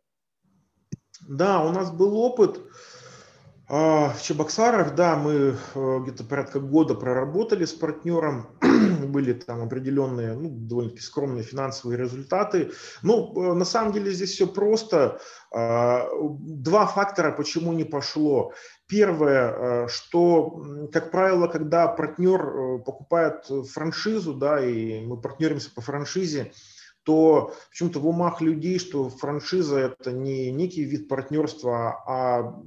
[1.29, 2.61] Да, у нас был опыт.
[3.73, 8.49] А, в Чебоксарах, да, мы э, где-то порядка года проработали с партнером,
[9.07, 12.73] были там определенные, ну, довольно-таки скромные финансовые результаты.
[13.05, 15.21] Ну, э, на самом деле здесь все просто.
[15.55, 18.53] А, два фактора, почему не пошло.
[18.89, 26.51] Первое, э, что, как правило, когда партнер покупает франшизу, да, и мы партнеримся по франшизе,
[27.05, 32.61] то почему-то в умах людей, что франшиза это не некий вид партнерства, а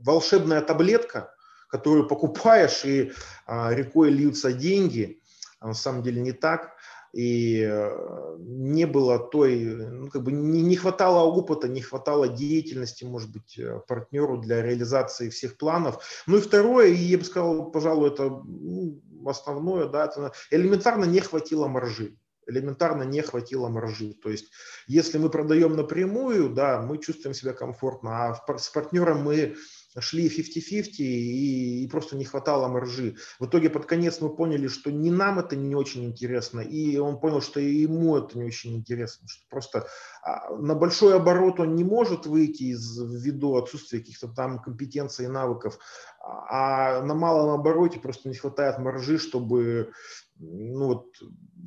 [0.00, 1.34] волшебная таблетка,
[1.68, 3.12] которую покупаешь, и
[3.46, 5.20] а, рекой льются деньги.
[5.60, 6.74] А на самом деле не так.
[7.12, 13.02] И э, не было той, ну, как бы не, не хватало опыта, не хватало деятельности,
[13.02, 16.04] может быть, э, партнеру для реализации всех планов.
[16.28, 21.20] Ну и второе, и я бы сказал, пожалуй, это ну, основное, да, это элементарно не
[21.20, 22.16] хватило маржи
[22.50, 24.12] элементарно не хватило маржи.
[24.14, 24.50] То есть,
[24.86, 29.56] если мы продаем напрямую, да, мы чувствуем себя комфортно, а с партнером мы
[29.98, 33.16] шли 50-50 и, и просто не хватало маржи.
[33.38, 37.18] В итоге под конец мы поняли, что не нам это не очень интересно, и он
[37.18, 39.88] понял, что и ему это не очень интересно, что просто
[40.22, 45.28] а, на большой оборот он не может выйти из ввиду отсутствия каких-то там компетенций и
[45.28, 45.78] навыков,
[46.22, 49.92] а на малом обороте просто не хватает маржи, чтобы
[50.38, 51.06] ну, вот,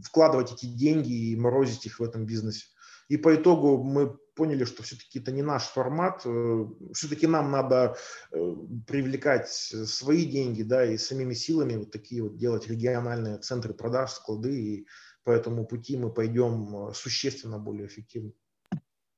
[0.04, 2.68] вкладывать эти деньги и морозить их в этом бизнесе.
[3.10, 7.96] И по итогу мы поняли, что все-таки это не наш формат, э, все-таки нам надо
[8.32, 8.56] э,
[8.88, 14.60] привлекать свои деньги, да, и самими силами вот такие вот делать региональные центры продаж, склады,
[14.60, 14.88] и
[15.24, 18.32] по этому пути мы пойдем э, существенно более эффективно.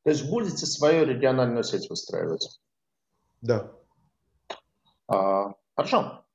[0.04, 2.60] То есть будете свою региональную сеть выстраивать?
[3.42, 3.72] Да.
[5.08, 6.26] А, хорошо.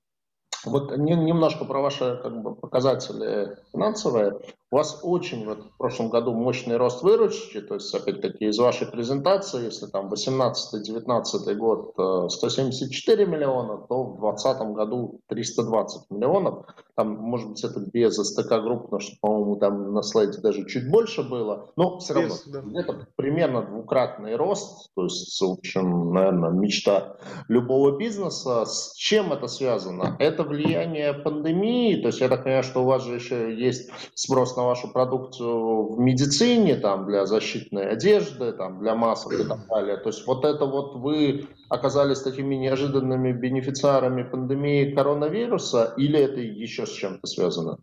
[0.64, 4.40] Вот немножко про ваши как бы, показатели финансовые.
[4.72, 8.86] У вас очень вот, в прошлом году мощный рост выручки, то есть, опять-таки, из вашей
[8.86, 16.66] презентации, если там 18-19 год 174 э, миллиона, то в 2020 году 320 миллионов.
[16.94, 20.88] Там, может быть, это без СТК групп, потому что, по-моему, там на слайде даже чуть
[20.88, 22.62] больше было, но все равно без, да.
[22.74, 27.16] это примерно двукратный рост, то есть, в общем, наверное, мечта
[27.48, 28.64] любого бизнеса.
[28.66, 30.16] С чем это связано?
[30.20, 34.56] Это влияние пандемии, то есть я так понимаю, что у вас же еще есть спрос
[34.56, 39.96] на вашу продукцию в медицине, там, для защитной одежды, там, для масок и так далее.
[39.96, 46.86] То есть вот это вот вы оказались такими неожиданными бенефициарами пандемии коронавируса или это еще
[46.86, 47.78] с чем-то связано?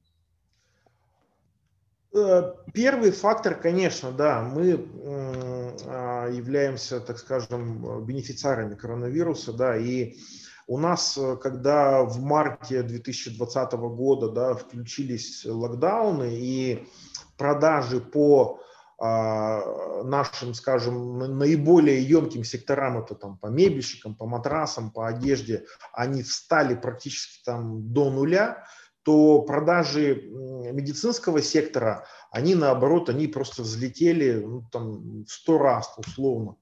[2.14, 4.88] Э, первый фактор, конечно, да, мы
[5.86, 10.16] а, являемся, так скажем, бенефициарами коронавируса, да, и
[10.68, 16.88] у нас, э, когда в марте 2020 года да, включились локдауны и
[17.38, 18.60] продажи по
[19.00, 26.24] а, нашим, скажем, наиболее емким секторам, это там по мебельщикам, по матрасам, по одежде, они
[26.24, 28.66] встали практически там до нуля,
[29.04, 30.24] то продажи
[30.74, 36.56] медицинского сектора, они наоборот, они просто взлетели ну, там, в сто раз условно.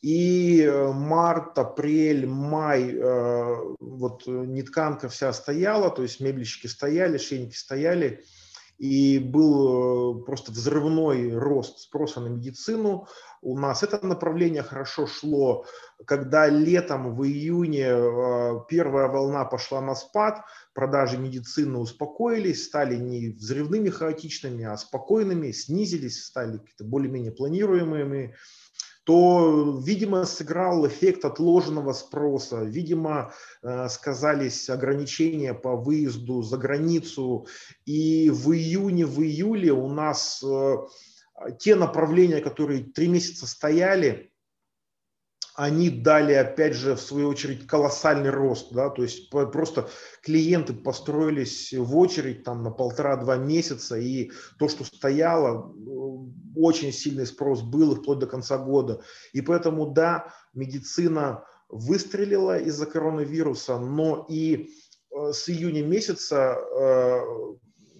[0.00, 7.56] И э, март, апрель, май, э, вот нетканка вся стояла, то есть мебельщики стояли, шейники
[7.56, 8.22] стояли,
[8.78, 13.08] и был э, просто взрывной рост спроса на медицину.
[13.42, 15.64] У нас это направление хорошо шло,
[16.04, 17.88] когда летом в июне
[18.68, 20.44] первая волна пошла на спад,
[20.74, 28.36] продажи медицины успокоились, стали не взрывными, хаотичными, а спокойными, снизились, стали какие-то более-менее планируемыми
[29.08, 33.32] то, видимо, сыграл эффект отложенного спроса, видимо,
[33.62, 37.46] э, сказались ограничения по выезду за границу,
[37.86, 40.76] и в июне, в июле у нас э,
[41.58, 44.27] те направления, которые три месяца стояли,
[45.58, 49.90] они дали, опять же, в свою очередь, колоссальный рост, да, то есть просто
[50.22, 55.74] клиенты построились в очередь там на полтора-два месяца, и то, что стояло,
[56.54, 59.02] очень сильный спрос был вплоть до конца года.
[59.32, 64.70] И поэтому, да, медицина выстрелила из-за коронавируса, но и
[65.10, 67.20] э, с июня месяца э,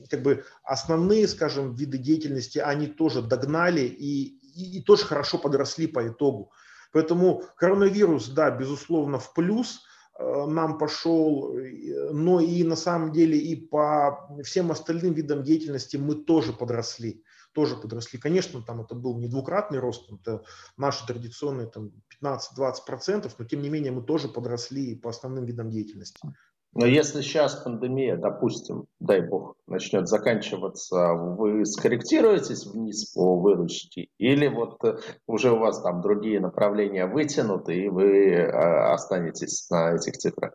[0.08, 5.88] как бы основные, скажем, виды деятельности, они тоже догнали и, и, и тоже хорошо подросли
[5.88, 6.52] по итогу.
[6.92, 9.82] Поэтому коронавирус, да, безусловно, в плюс
[10.18, 11.54] э, нам пошел,
[12.12, 17.22] но и на самом деле и по всем остальным видам деятельности мы тоже подросли
[17.58, 18.20] тоже подросли.
[18.20, 20.44] Конечно, там это был не двукратный рост, это
[20.76, 21.90] наши традиционные там
[22.22, 26.20] 15-20%, но тем не менее мы тоже подросли по основным видам деятельности.
[26.74, 34.08] Но если сейчас пандемия, допустим, дай бог, начнет заканчиваться, вы скорректируетесь вниз по выручке?
[34.18, 39.94] Или вот э, уже у вас там другие направления вытянуты, и вы э, останетесь на
[39.94, 40.52] этих цифрах?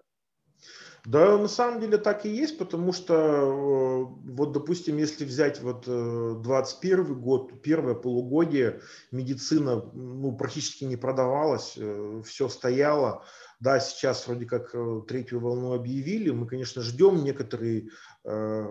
[1.05, 5.86] Да, на самом деле так и есть, потому что, э, вот, допустим, если взять вот
[5.86, 11.78] 21 год, первое полугодие, медицина ну, практически не продавалась,
[12.24, 13.26] все стояло,
[13.64, 16.32] да, сейчас вроде как э, третью волну объявили.
[16.32, 17.91] Мы, конечно, ждем некоторый,
[18.26, 18.66] э,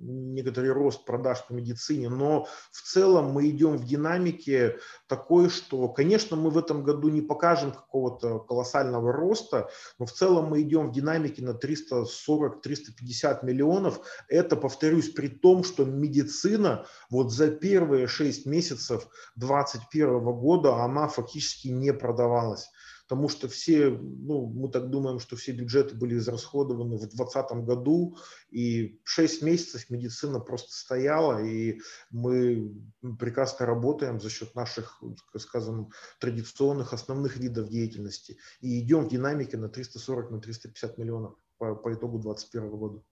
[0.00, 6.36] некоторый рост продаж по медицине, но в целом мы идем в динамике такой, что, конечно,
[6.36, 9.70] мы в этом году не покажем какого-то колоссального роста,
[10.00, 14.00] но в целом мы идем в динамике на 340-350 миллионов.
[14.26, 19.06] Это, повторюсь, при том, что медицина вот за первые 6 месяцев
[19.36, 22.68] 2021 года она фактически не продавалась
[23.06, 28.16] потому что все, ну, мы так думаем, что все бюджеты были израсходованы в 2020 году,
[28.50, 31.80] и 6 месяцев медицина просто стояла, и
[32.10, 32.72] мы
[33.18, 35.02] прекрасно работаем за счет наших,
[35.36, 41.74] скажем, традиционных основных видов деятельности, и идем в динамике на 340, на 350 миллионов по,
[41.74, 43.02] по итогу 2021 года.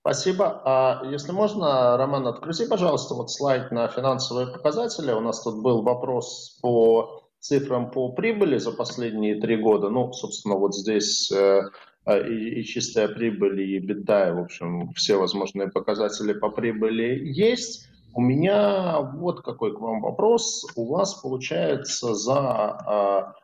[0.00, 0.62] Спасибо.
[0.64, 5.12] А если можно, Роман, открути, пожалуйста, вот слайд на финансовые показатели.
[5.12, 10.56] У нас тут был вопрос по цифрам по прибыли за последние три года, ну, собственно,
[10.56, 11.62] вот здесь э,
[12.04, 17.20] э, и, и чистая прибыль, и беда, и, в общем, все возможные показатели по прибыли
[17.24, 17.88] есть.
[18.14, 20.66] У меня вот какой к вам вопрос.
[20.74, 23.34] У вас получается за, а,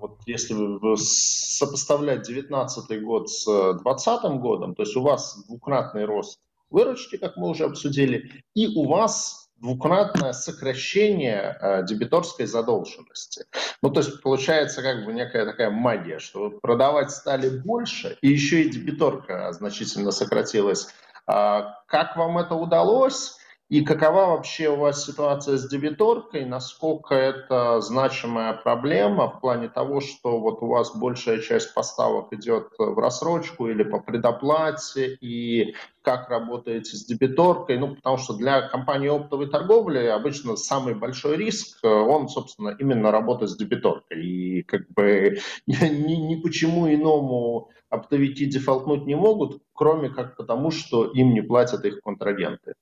[0.00, 0.54] вот если
[0.96, 6.40] сопоставлять 2019 год с 2020 годом, то есть у вас двукратный рост
[6.70, 13.46] выручки, как мы уже обсудили, и у вас двукратное сокращение э, дебиторской задолженности.
[13.82, 18.62] Ну, то есть получается как бы некая такая магия, что продавать стали больше, и еще
[18.62, 20.88] и дебиторка значительно сократилась.
[21.26, 23.37] А как вам это удалось?
[23.68, 26.46] И какова вообще у вас ситуация с дебиторкой?
[26.46, 32.68] Насколько это значимая проблема в плане того, что вот у вас большая часть поставок идет
[32.78, 37.78] в рассрочку или по предоплате, и как работаете с дебиторкой?
[37.78, 43.46] Ну, потому что для компании оптовой торговли обычно самый большой риск, он, собственно, именно работа
[43.46, 44.24] с дебиторкой.
[44.24, 51.04] И как бы ни, ни почему иному оптовики дефолтнуть не могут, кроме как потому, что
[51.04, 52.72] им не платят их контрагенты.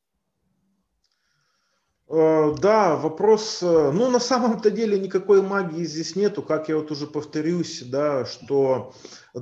[2.09, 6.93] Э, да, вопрос, э, ну на самом-то деле никакой магии здесь нету, как я вот
[6.93, 8.95] уже повторюсь, да, что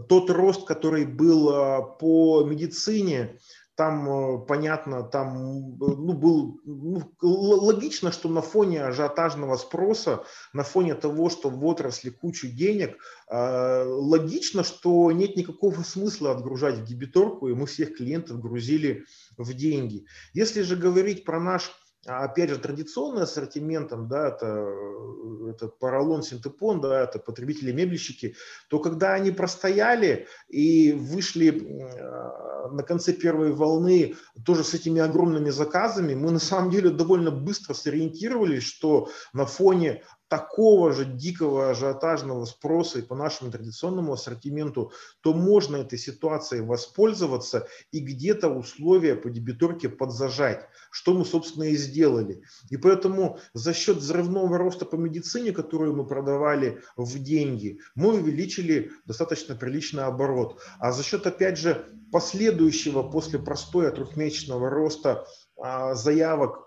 [0.08, 3.38] тот рост, который был э, по медицине,
[3.76, 11.28] там понятно, там ну, был ну, логично, что на фоне ажиотажного спроса, на фоне того,
[11.28, 12.96] что в отрасли кучу денег,
[13.28, 19.06] логично, что нет никакого смысла отгружать в дебиторку, и мы всех клиентов грузили
[19.36, 20.06] в деньги.
[20.34, 21.72] Если же говорить про наш
[22.06, 28.36] опять же, традиционный ассортиментом, да, это, э, это поролон, синтепон, да, это потребители-мебельщики,
[28.68, 35.50] то когда они простояли и вышли а, на конце первой волны тоже с этими огромными
[35.50, 40.02] заказами, мы на самом деле довольно быстро сориентировались, что на фоне
[40.34, 47.68] такого же дикого ажиотажного спроса и по нашему традиционному ассортименту, то можно этой ситуацией воспользоваться
[47.92, 52.42] и где-то условия по дебиторке подзажать, что мы, собственно, и сделали.
[52.68, 58.90] И поэтому за счет взрывного роста по медицине, которую мы продавали в деньги, мы увеличили
[59.04, 60.60] достаточно приличный оборот.
[60.80, 66.63] А за счет, опять же, последующего после простоя трехмесячного роста а, заявок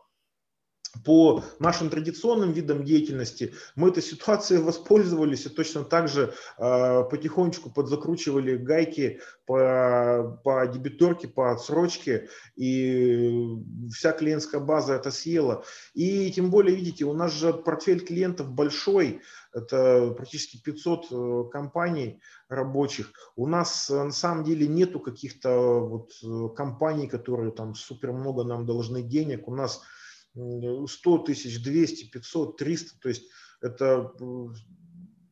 [1.04, 7.70] по нашим традиционным видам деятельности мы этой ситуацией воспользовались и точно так же э, потихонечку
[7.70, 13.48] подзакручивали гайки по, по дебиторке, по отсрочке, и
[13.94, 15.64] вся клиентская база это съела.
[15.94, 19.22] И тем более, видите, у нас же портфель клиентов большой,
[19.54, 23.12] это практически 500 э, компаний рабочих.
[23.36, 28.44] У нас э, на самом деле нету каких-то вот э, компаний, которые там супер много
[28.44, 29.48] нам должны денег.
[29.48, 29.82] У нас
[30.38, 33.24] 100 тысяч, 200, 500, 300, то есть
[33.62, 34.14] это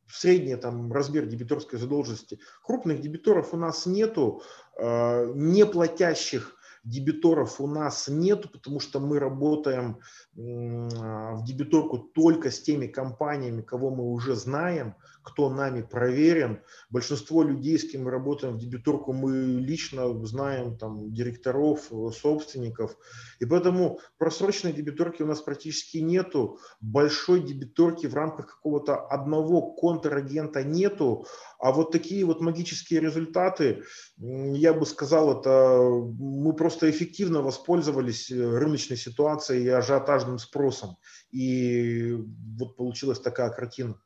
[0.10, 2.40] средний там, размер дебиторской задолженности.
[2.64, 4.42] Крупных дебиторов у нас нету,
[4.78, 6.55] э, не платящих
[6.86, 9.98] дебиторов у нас нету, потому что мы работаем
[10.36, 16.62] в дебиторку только с теми компаниями, кого мы уже знаем, кто нами проверен.
[16.90, 22.96] Большинство людей, с кем мы работаем в дебиторку, мы лично знаем там, директоров, собственников.
[23.40, 26.60] И поэтому просроченной дебиторки у нас практически нету.
[26.82, 31.26] Большой дебиторки в рамках какого-то одного контрагента нету.
[31.58, 33.84] А вот такие вот магические результаты,
[34.18, 35.80] я бы сказал, это
[36.20, 40.98] мы просто эффективно воспользовались э, рыночной ситуацией и ажиотажным спросом.
[41.32, 42.14] И
[42.58, 44.00] вот получилась такая картина.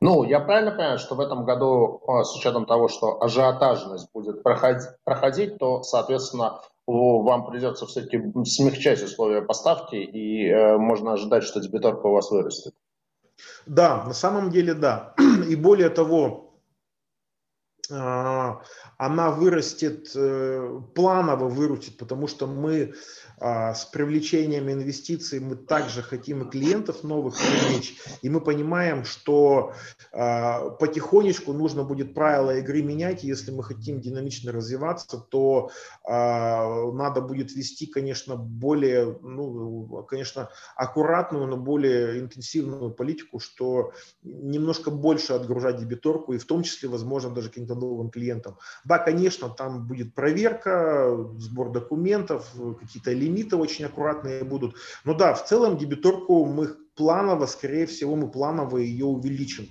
[0.00, 4.42] Ну, я правильно понимаю, что в этом году, а, с учетом того, что ажиотажность будет
[4.42, 11.60] проходить, проходить то, соответственно, вам придется все-таки смягчать условия поставки, и э, можно ожидать, что
[11.60, 12.74] дебиторка у вас вырастет.
[13.66, 15.14] Да, на самом деле да.
[15.48, 16.54] И более того,
[17.90, 18.60] а,
[19.06, 22.94] она вырастет, э, планово вырастет, потому что мы
[23.38, 29.72] с привлечением инвестиций мы также хотим и клиентов новых привлечь, и мы понимаем, что
[30.12, 35.70] а, потихонечку нужно будет правила игры менять, если мы хотим динамично развиваться, то
[36.04, 45.32] надо будет вести, конечно, более, ну, конечно, аккуратную, но более интенсивную политику, что немножко больше
[45.32, 48.58] отгружать дебиторку, и в том числе, возможно, даже каким-то новым клиентам.
[48.84, 52.48] Да, конечно, там будет проверка, сбор документов,
[52.80, 54.76] какие-то лимиты очень аккуратные будут.
[55.04, 59.68] Но да, в целом дебиторку мы планово, скорее всего, мы планово ее увеличим.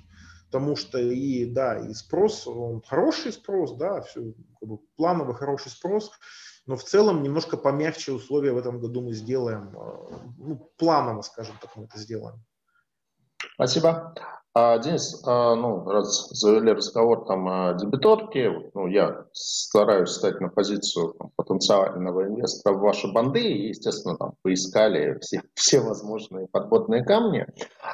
[0.48, 5.72] Потому что и, да, и спрос, он хороший спрос, да, все, как бы, планово хороший
[5.72, 6.12] спрос,
[6.68, 11.56] но в целом немножко помягче условия в этом году мы сделаем, э, ну, планово, скажем
[11.60, 12.36] так, мы это сделаем.
[13.56, 14.14] Спасибо.
[14.56, 20.50] А, Денис, а, ну, раз завели разговор там о дебиторке, ну, я стараюсь стать на
[20.50, 27.04] позицию там, потенциального инвестора в ваши банды и, естественно, там поискали все, все возможные подводные
[27.04, 27.48] камни.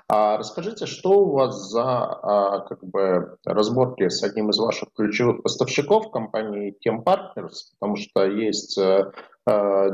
[0.10, 5.44] А расскажите, что у вас за а, как бы разборки с одним из ваших ключевых
[5.44, 9.12] поставщиков компании Team Partners, потому что есть Э,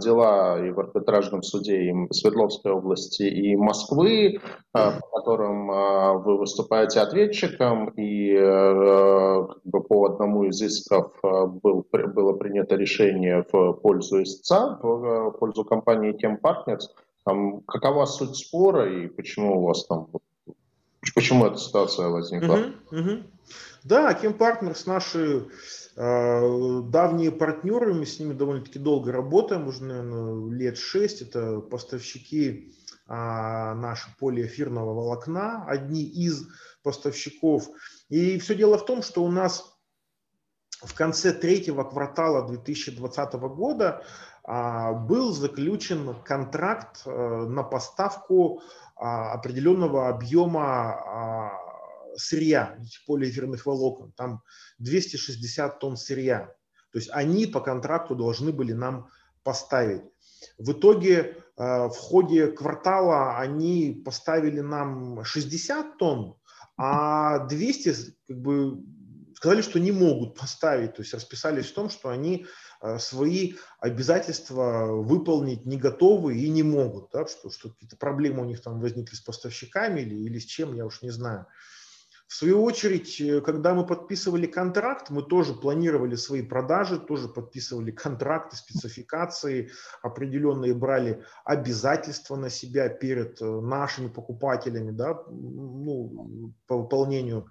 [0.02, 4.40] дела и в арбитражном суде и Свердловской области, и Москвы, э,
[4.74, 12.34] по которым э, вы выступаете ответчиком, и как бы, по одному из исков был, было
[12.34, 16.84] принято решение в пользу истца, в пользу компании Тем Partners.
[17.24, 20.08] Там, какова суть спора и почему у вас там
[21.14, 22.56] почему эта ситуация возникла?
[22.56, 23.24] Uh-huh, uh-huh.
[23.84, 25.42] Да, Кем Партнерс наши э,
[25.96, 31.22] давние партнеры, мы с ними довольно-таки долго работаем, уже, наверное, лет шесть.
[31.22, 32.74] Это поставщики
[33.08, 36.48] э, наши полиэфирного волокна, одни из
[36.84, 37.70] поставщиков.
[38.10, 39.76] И все дело в том, что у нас
[40.82, 44.04] в конце третьего квартала 2020 года
[44.44, 48.62] а, был заключен контракт э, на поставку
[48.96, 51.65] а, определенного объема
[52.18, 54.42] сырья, полиэфирных волокон, там
[54.80, 56.54] 260 тонн сырья.
[56.92, 59.10] То есть они по контракту должны были нам
[59.44, 60.04] поставить.
[60.58, 66.36] В итоге в ходе квартала они поставили нам 60 тонн,
[66.78, 67.96] а 200
[68.28, 68.84] как бы
[69.36, 72.48] сказали, что не могут поставить, то есть расписались в том, что они
[72.82, 78.46] э, свои обязательства выполнить не готовы и не могут, да, что, что какие-то проблемы у
[78.46, 81.46] них там возникли с поставщиками или, или с чем, я уж не знаю.
[82.28, 87.92] В свою очередь, э, когда мы подписывали контракт, мы тоже планировали свои продажи, тоже подписывали
[87.92, 89.72] контракты, спецификации,
[90.02, 97.48] определенные брали обязательства на себя перед э, нашими покупателями да, ну, по выполнению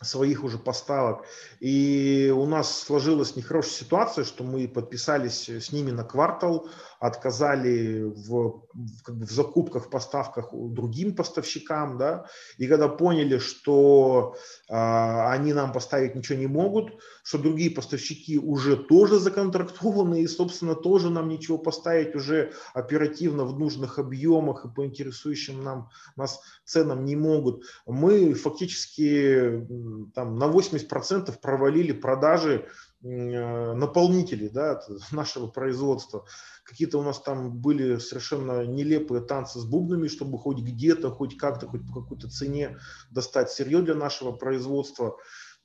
[0.00, 1.24] своих уже поставок.
[1.60, 6.68] И у нас сложилась нехорошая ситуация, что мы подписались с ними на квартал,
[7.04, 8.62] отказали в,
[9.04, 12.26] как бы в закупках, поставках другим поставщикам, да,
[12.56, 14.36] и когда поняли, что
[14.70, 20.74] э, они нам поставить ничего не могут, что другие поставщики уже тоже законтрактованы и, собственно,
[20.74, 27.04] тоже нам ничего поставить уже оперативно в нужных объемах и по интересующим нам, нас ценам
[27.04, 29.66] не могут, мы фактически
[30.14, 32.66] там, на 80% провалили продажи
[33.04, 34.80] наполнителей да,
[35.12, 36.24] нашего производства.
[36.64, 41.66] Какие-то у нас там были совершенно нелепые танцы с бубнами, чтобы хоть где-то, хоть как-то,
[41.66, 42.78] хоть по какой-то цене
[43.10, 45.16] достать сырье для нашего производства.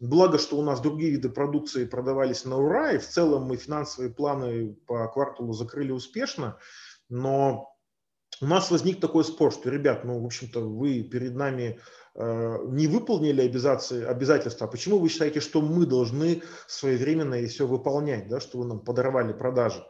[0.01, 4.13] Благо, что у нас другие виды продукции продавались на ура, и в целом мы финансовые
[4.13, 6.57] планы по кварталу закрыли успешно,
[7.09, 7.75] но
[8.41, 11.79] у нас возник такой спор, что, ребят, ну, в общем-то, вы перед нами
[12.15, 18.27] э, не выполнили обязательства, а почему вы считаете, что мы должны своевременно и все выполнять,
[18.29, 19.85] да, что вы нам подорвали продажи?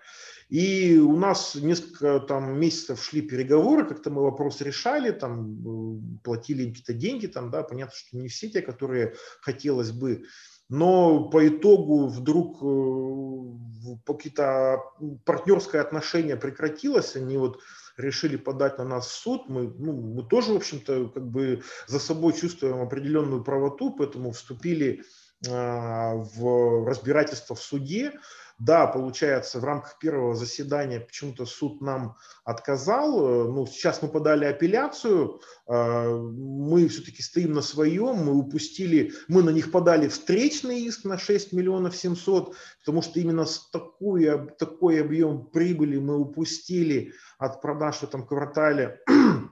[0.49, 6.69] И у нас несколько там, месяцев шли переговоры, как-то мы вопрос решали, там, э, платили
[6.69, 10.23] какие-то деньги, там, да, понятно, что не все те, которые хотелось бы.
[10.67, 14.83] Но по итогу вдруг э, какие-то
[15.23, 17.59] партнерское отношение прекратилось, они вот
[17.99, 21.99] решили подать на нас в суд, мы, ну, мы тоже, в общем-то, как бы за
[21.99, 25.03] собой чувствуем определенную правоту, поэтому вступили э,
[25.41, 28.13] в разбирательство в суде.
[28.59, 33.17] Да, получается, в рамках первого заседания почему-то суд нам отказал.
[33.17, 39.43] Э, ну, сейчас мы подали апелляцию, э, мы все-таки стоим на своем, мы упустили, мы
[39.43, 45.01] на них подали встречный иск на 6 миллионов 700, потому что именно с такой, такой
[45.01, 48.99] объем прибыли мы упустили от продаж в этом квартале.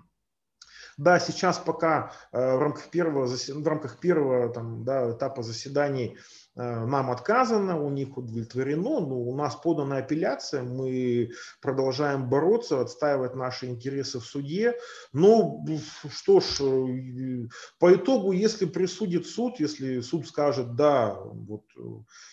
[0.97, 6.17] Да, сейчас пока э, в рамках первого, в рамках первого там, да, этапа заседаний
[6.57, 11.29] Э, нам отказано, у них удовлетворено, но у нас подана апелляция, мы
[11.61, 14.73] продолжаем бороться, отстаивать наши интересы в суде.
[15.13, 15.63] Ну,
[16.11, 21.63] что ж, э, по итогу, если присудит суд, если суд скажет, да, вот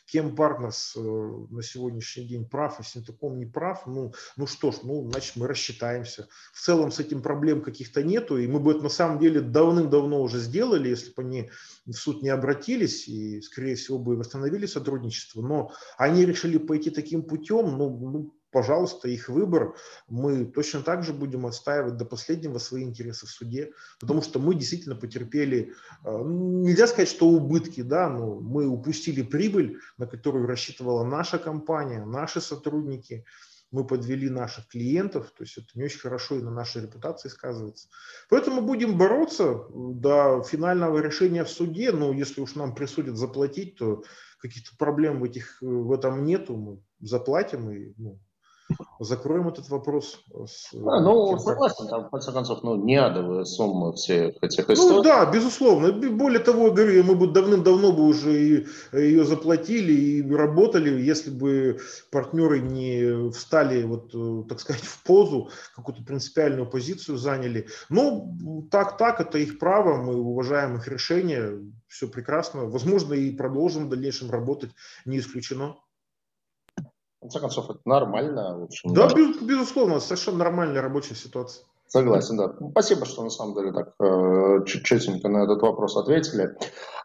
[0.06, 5.10] Кем Партнерс на сегодняшний день прав, а Синтеком не прав, ну, ну что ж, ну,
[5.10, 6.28] значит, мы рассчитаемся.
[6.54, 10.22] В целом с этим проблем каких-то нету, и мы бы это на самом деле давным-давно
[10.22, 11.50] уже сделали, если бы они
[11.86, 15.42] в суд не обратились, и, скорее всего, бы восстановили сотрудничество.
[15.42, 19.74] Но они решили пойти таким путем, ну, ну пожалуйста, их выбор.
[20.08, 24.54] Мы точно так же будем отстаивать до последнего свои интересы в суде, потому что мы
[24.54, 25.72] действительно потерпели,
[26.04, 32.04] э, нельзя сказать, что убытки, да, но мы упустили прибыль, на которую рассчитывала наша компания,
[32.04, 33.24] наши сотрудники,
[33.74, 37.88] мы подвели наших клиентов, то есть это не очень хорошо и на нашей репутации сказывается.
[38.30, 44.04] Поэтому будем бороться до финального решения в суде, но если уж нам присудят заплатить, то
[44.38, 48.20] каких-то проблем в, этих, в этом нету, мы заплатим и ну,
[48.98, 50.24] закроем этот вопрос.
[50.46, 54.74] С, а, ну, согласен, там, в конце концов, ну, не адовые суммы всех этих ну
[54.74, 54.96] историй.
[54.96, 55.92] Ну, да, безусловно.
[55.92, 61.78] Более того, говорю, мы бы давным-давно бы уже ее заплатили и работали, если бы
[62.10, 67.68] партнеры не встали, вот, э, так сказать, в позу, какую-то принципиальную позицию заняли.
[67.88, 72.64] Ну, так-так, это их право, мы уважаем их решение, все прекрасно.
[72.64, 74.70] Возможно, и продолжим в дальнейшем работать,
[75.04, 75.76] не исключено
[77.24, 78.58] конце концов, это нормально.
[78.58, 81.64] В общем, да, без, безусловно, совершенно нормальная рабочая ситуация.
[81.86, 82.52] Согласен, да.
[82.58, 86.56] Ну, спасибо, что на самом деле так э, чуть-чутенько на этот вопрос ответили.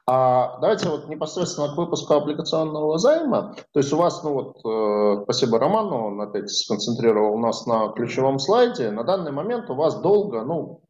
[0.07, 3.55] А давайте вот непосредственно к выпуску облигационного займа.
[3.71, 8.39] То есть у вас, ну вот, э, спасибо Роману, он опять сконцентрировал нас на ключевом
[8.39, 8.89] слайде.
[8.89, 10.81] На данный момент у вас долго, ну,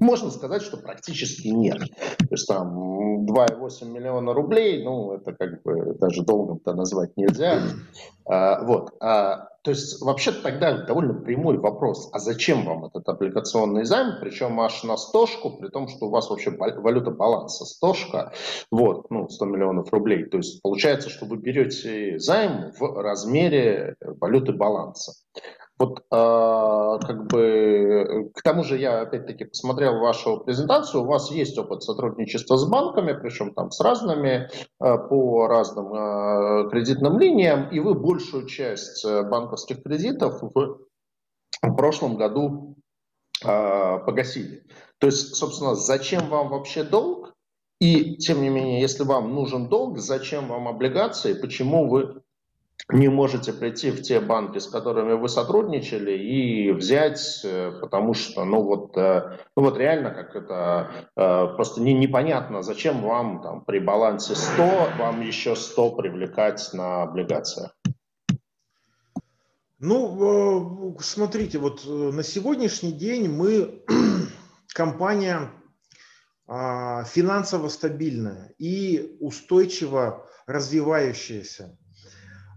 [0.00, 1.78] можно сказать, что практически нет.
[1.78, 7.62] То есть там 2,8 миллиона рублей, ну, это как бы даже долгом-то назвать нельзя.
[8.26, 8.90] А, вот.
[9.00, 14.60] А, то есть вообще тогда довольно прямой вопрос, а зачем вам этот облигационный займ, причем
[14.60, 18.32] аж на стошку, при том, что у вас вообще валюта баланса стошка,
[18.70, 20.24] вот, ну, 100 миллионов рублей.
[20.24, 25.12] То есть получается, что вы берете займ в размере валюты баланса.
[25.78, 31.56] Вот э, как бы к тому же я опять-таки посмотрел вашу презентацию, у вас есть
[31.56, 34.48] опыт сотрудничества с банками, причем там с разными
[34.80, 42.76] э, по разным э, кредитным линиям, и вы большую часть банковских кредитов в прошлом году
[43.44, 44.64] э, погасили.
[44.98, 47.34] То есть, собственно, зачем вам вообще долг?
[47.80, 52.22] И, тем не менее, если вам нужен долг, зачем вам облигации, почему вы
[52.90, 58.44] не можете прийти в те банки, с которыми вы сотрудничали, и взять, э, потому что,
[58.44, 63.64] ну вот, э, ну вот реально как это э, просто не, непонятно, зачем вам там
[63.64, 67.74] при балансе 100, вам еще 100 привлекать на облигациях.
[69.80, 73.84] Ну, смотрите, вот на сегодняшний день мы
[74.74, 75.52] компания
[76.48, 81.77] а, финансово стабильная и устойчиво развивающаяся.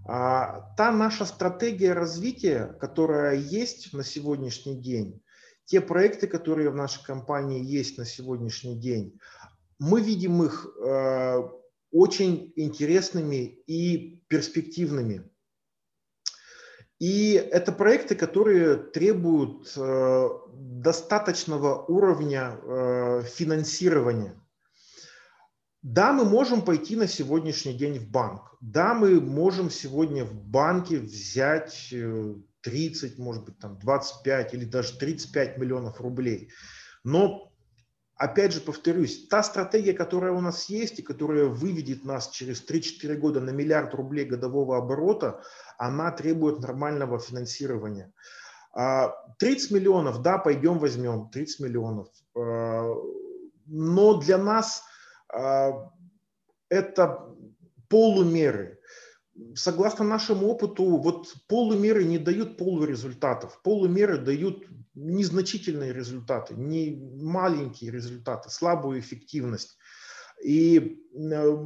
[0.05, 5.21] А, та наша стратегия развития, которая есть на сегодняшний день,
[5.65, 9.19] те проекты, которые в нашей компании есть на сегодняшний день,
[9.79, 11.41] мы видим их э,
[11.91, 15.29] очень интересными и перспективными.
[16.99, 24.39] И это проекты, которые требуют э, достаточного уровня э, финансирования.
[25.82, 28.55] Да, мы можем пойти на сегодняшний день в банк.
[28.61, 31.91] Да, мы можем сегодня в банке взять
[32.61, 36.51] 30, э, может быть, там 25 или даже 35 миллионов рублей.
[37.03, 37.51] Но,
[38.15, 43.15] опять же, повторюсь, та стратегия, которая у нас есть и которая выведет нас через 3-4
[43.15, 45.41] года на миллиард рублей годового оборота,
[45.79, 48.13] она требует нормального финансирования.
[49.39, 52.07] 30 а, миллионов, да, пойдем возьмем 30 миллионов.
[52.38, 52.88] А,
[53.65, 54.84] но для нас
[56.69, 57.32] это
[57.91, 58.79] полумеры.
[59.55, 63.61] Согласно нашему опыту, вот полумеры не дают полурезультатов.
[63.63, 69.77] Полумеры дают незначительные результаты, не маленькие результаты, слабую эффективность.
[70.43, 71.57] И э,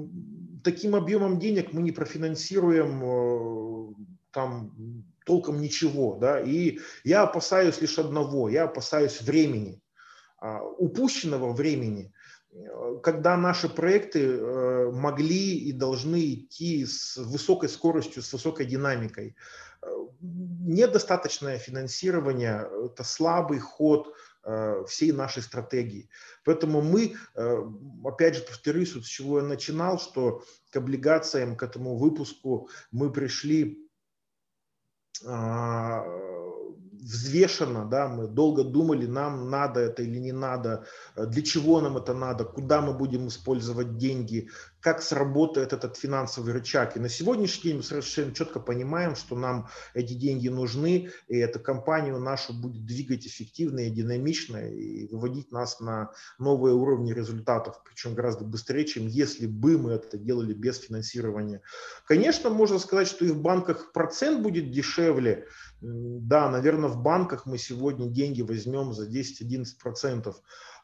[0.63, 3.93] таким объемом денег мы не профинансируем э,
[4.32, 6.18] там толком ничего.
[6.20, 6.39] Да?
[6.39, 9.82] И я опасаюсь лишь одного, я опасаюсь времени,
[10.39, 12.11] а, упущенного времени–
[13.03, 19.36] когда наши проекты э, могли и должны идти с высокой скоростью, с высокой динамикой.
[19.82, 19.88] Э,
[20.22, 26.10] недостаточное финансирование– это слабый ход э, всей нашей стратегии.
[26.43, 27.16] Поэтому мы,
[28.03, 33.12] опять же, повторюсь, вот с чего я начинал, что к облигациям, к этому выпуску мы
[33.12, 33.89] пришли
[35.26, 36.03] а,
[37.06, 40.86] взвешенно, да, мы долго думали, нам надо это или не надо,
[41.16, 44.49] э, для чего нам это надо, куда мы будем использовать деньги,
[44.86, 46.95] как сработает этот финансовый рычаг.
[46.95, 51.57] И на сегодняшний день мы совершенно четко понимаем, что нам эти деньги нужны, и эта
[51.57, 58.13] компанию нашу будет двигать эффективно и динамично, и выводить нас на новые уровни результатов, причем
[58.13, 61.63] гораздо быстрее, чем если бы мы это делали без финансирования.
[62.05, 65.47] Конечно, можно сказать, что и в банках процент будет дешевле,
[65.81, 70.36] да, наверное, в банках мы сегодня деньги возьмем за 10-11%.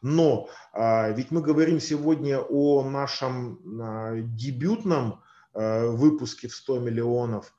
[0.02, 3.91] Но а, ведь мы говорим сегодня о нашем а,
[4.22, 5.22] дебютном
[5.54, 7.54] а, выпуске в 100 миллионов.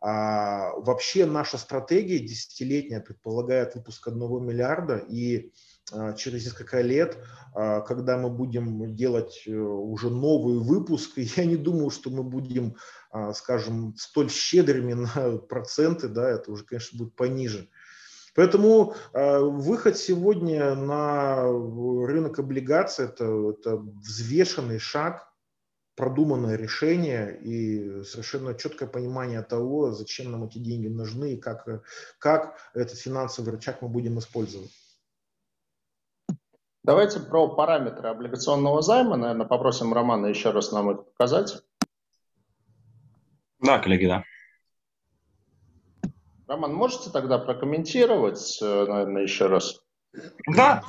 [0.00, 4.96] А, вообще наша стратегия десятилетняя предполагает выпуск одного миллиарда.
[5.08, 5.52] И
[5.92, 7.18] а, через несколько лет,
[7.54, 12.76] когда мы будем делать э, уже новый выпуск, я не думаю, что мы будем
[13.32, 17.68] скажем, столь щедрыми на проценты, да, это уже, конечно, будет пониже.
[18.34, 25.32] Поэтому э, выход сегодня на рынок облигаций это, это взвешенный шаг,
[25.96, 31.66] продуманное решение и совершенно четкое понимание того, зачем нам эти деньги нужны и как,
[32.18, 34.70] как этот финансовый рычаг мы будем использовать.
[36.82, 41.62] Давайте про параметры облигационного займа, наверное, попросим Романа еще раз нам их показать.
[43.60, 44.24] Да, коллеги, да.
[46.46, 49.83] Роман, можете тогда прокомментировать, э, наверное, еще раз?
[50.46, 50.84] Да,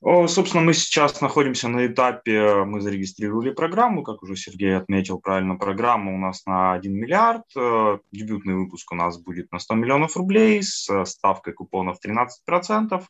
[0.00, 6.14] собственно, мы сейчас находимся на этапе, мы зарегистрировали программу, как уже Сергей отметил правильно, программа
[6.14, 10.62] у нас на 1 миллиард, э, дебютный выпуск у нас будет на 100 миллионов рублей
[10.62, 13.06] с ставкой купонов 13%.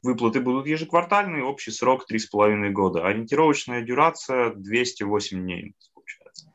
[0.00, 3.04] выплаты будут ежеквартальные, общий срок 3,5 года.
[3.06, 6.52] Ориентировочная дюрация 208 дней, получается.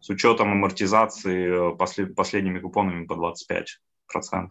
[0.00, 4.48] С учетом амортизации э, послед, последними купонами по 25%.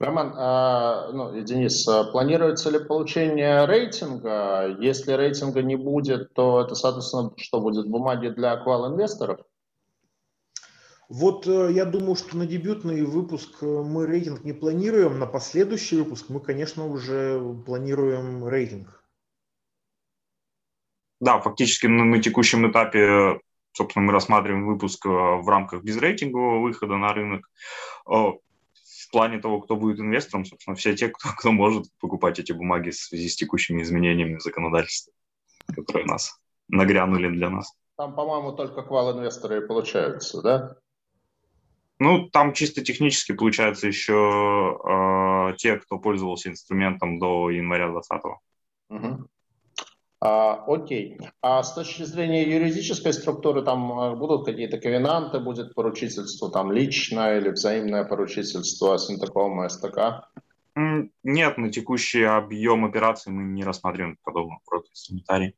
[0.00, 4.74] Роман, а, ну, Денис, а планируется ли получение рейтинга?
[4.80, 9.40] Если рейтинга не будет, то это, соответственно, что будет бумаги для аквал-инвесторов?
[11.10, 15.98] Вот э, я думаю, что на дебютный выпуск э, мы рейтинг не планируем, на последующий
[15.98, 19.04] выпуск мы, конечно, уже планируем рейтинг.
[21.20, 23.38] Да, фактически на, на текущем этапе,
[23.72, 27.50] собственно, мы рассматриваем выпуск э, в рамках безрейтингового выхода на рынок.
[29.10, 32.90] В плане того, кто будет инвестором, собственно, все те, кто, кто может покупать эти бумаги
[32.90, 35.12] в связи с текущими изменениями в законодательстве,
[35.74, 36.38] которые нас
[36.68, 37.74] нагрянули для нас.
[37.96, 40.76] Там, по-моему, только квал-инвесторы и получаются, да?
[41.98, 48.40] Ну, там чисто технически получается еще э, те, кто пользовался инструментом до января 2020.
[48.90, 49.28] Угу.
[50.22, 51.18] А, окей.
[51.40, 57.38] А с точки зрения юридической структуры там э, будут какие-то ковенанты, будет поручительство там личное
[57.38, 60.28] или взаимное поручительство Синтеком и СТК?
[61.22, 65.56] Нет, на текущий объем операций мы не рассматриваем подобного рода инструментарий.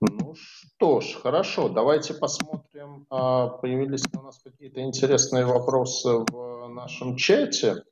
[0.00, 3.06] Ну что ж, хорошо, давайте посмотрим.
[3.10, 7.82] А, появились у нас какие-то интересные вопросы в нашем чате.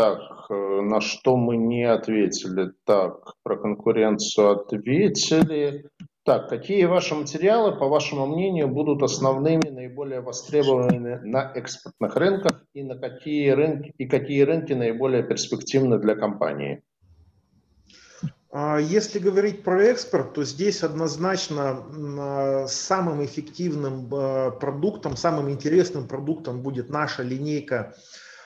[0.00, 2.72] Так, э, на что мы не ответили?
[2.86, 5.90] Так, про конкуренцию ответили.
[6.24, 12.82] Так, какие ваши материалы, по вашему мнению, будут основными, наиболее востребованными на экспортных рынках и
[12.82, 16.82] на какие рынки и какие рынки наиболее перспективны для компании?
[18.50, 21.84] А если говорить про экспорт, то здесь однозначно
[22.18, 27.94] а, самым эффективным а, продуктом, самым интересным продуктом будет наша линейка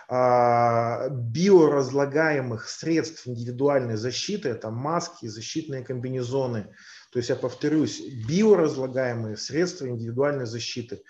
[0.08, 6.68] биоразлагаемых средств индивидуальной защиты, это маски, защитные комбинезоны.
[7.12, 11.02] То есть я повторюсь, биоразлагаемые средства индивидуальной защиты.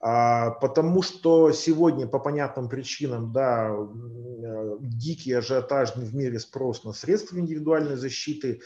[0.00, 6.92] А, потому что сегодня по понятным причинам, да, э, дикий ажиотажный в мире спрос на
[6.92, 8.60] средства индивидуальной защиты,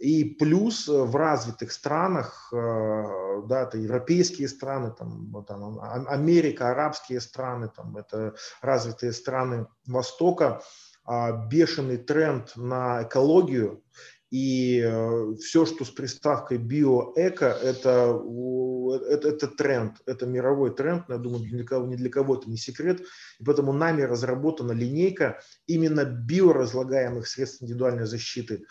[0.00, 7.70] и плюс в развитых странах, э, да, это европейские страны, там, там, Америка, арабские страны,
[7.74, 10.62] там, это развитые страны Востока,
[11.04, 13.82] а, бешеный тренд на экологию
[14.30, 18.20] и э, все, что с приставкой биоэко, это,
[19.08, 22.50] это, это тренд, это мировой тренд, я думаю, ни для, кого, ни для кого это
[22.50, 23.02] не секрет.
[23.38, 28.64] И поэтому нами разработана линейка именно биоразлагаемых средств индивидуальной защиты.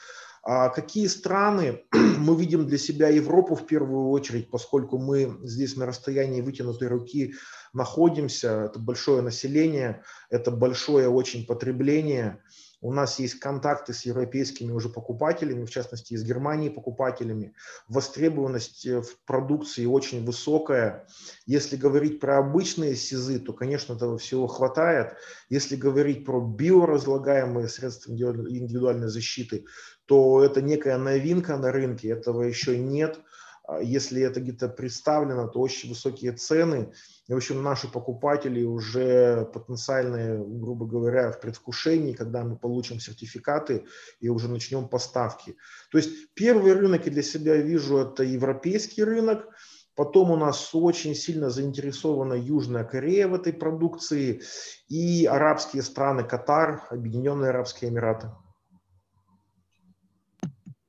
[0.47, 5.87] А какие страны мы видим для себя Европу в первую очередь, поскольку мы здесь на
[5.87, 7.33] расстоянии вытянутой руки
[7.73, 12.41] находимся, это большое население, это большое очень потребление–
[12.85, 17.55] у нас есть контакты с европейскими уже покупателями, в частности, из Германии покупателями.
[17.87, 21.07] Востребованность э, в продукции очень высокая.
[21.47, 25.15] Если говорить про обычные СИЗы, то, конечно, этого всего хватает.
[25.49, 29.65] Если говорить про биоразлагаемые средства индивидуальной защиты,
[30.05, 33.19] то это некая новинка на рынке, этого еще нет.
[33.67, 36.93] А если это где-то представлено, то очень высокие цены.
[37.27, 43.85] И, в общем, наши покупатели уже потенциальные, грубо говоря, в предвкушении, когда мы получим сертификаты
[44.19, 45.55] и уже начнем поставки.
[45.91, 49.47] То есть первый рынок я для себя вижу это европейский рынок,
[49.95, 54.41] Потом у нас очень сильно заинтересована Южная Корея в этой продукции
[54.89, 58.29] и арабские страны, Катар, Объединенные Арабские Эмираты.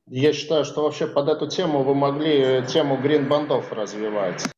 [0.09, 4.56] Я считаю, что вообще под эту тему вы могли тему грин-бандов развивать.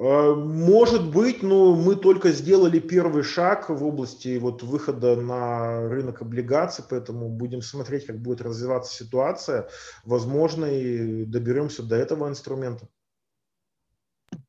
[0.00, 6.22] Э, может быть, но мы только сделали первый шаг в области вот выхода на рынок
[6.22, 9.68] облигаций, поэтому будем смотреть, как будет развиваться ситуация.
[10.06, 12.88] Возможно, и доберемся до этого инструмента.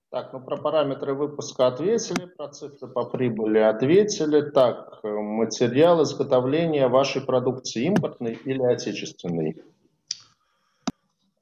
[0.10, 4.49] Так, ну про параметры выпуска ответили, про цифры по прибыли ответили.
[4.52, 9.62] Так, материал изготовления вашей продукции импортный или отечественный?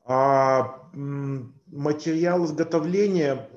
[0.04, 0.90] А,
[1.72, 3.50] материал изготовления,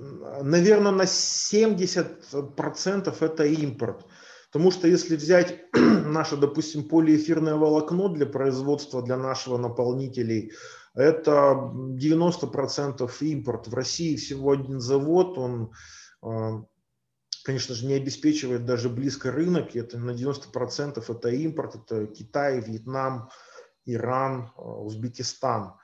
[0.42, 4.06] наверное, на 70% это импорт.
[4.52, 10.52] Потому что если взять наше, допустим, полиэфирное волокно для производства для нашего наполнителей,
[10.94, 13.68] это 90% импорт.
[13.68, 15.72] В России всего один завод, он,
[16.20, 16.64] а,
[17.44, 23.30] конечно же, не обеспечивает даже близко рынок, это на 90% это импорт, это Китай, Вьетнам,
[23.86, 25.76] Иран, а, Узбекистан.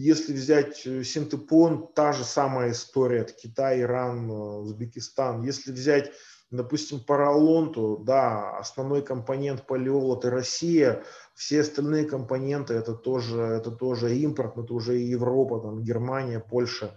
[0.00, 5.42] Если взять э, синтепон, та же самая история, это Китай, Иран, э, Узбекистан.
[5.42, 6.12] Если взять
[6.50, 13.70] Допустим, по Ролонту, да, основной компонент полиол это Россия, все остальные компоненты это тоже, это
[13.70, 16.96] тоже импорт, это уже Европа, там, Германия, Польша.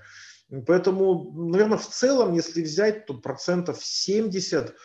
[0.65, 4.75] Поэтому, наверное, в целом, если взять, то процентов 70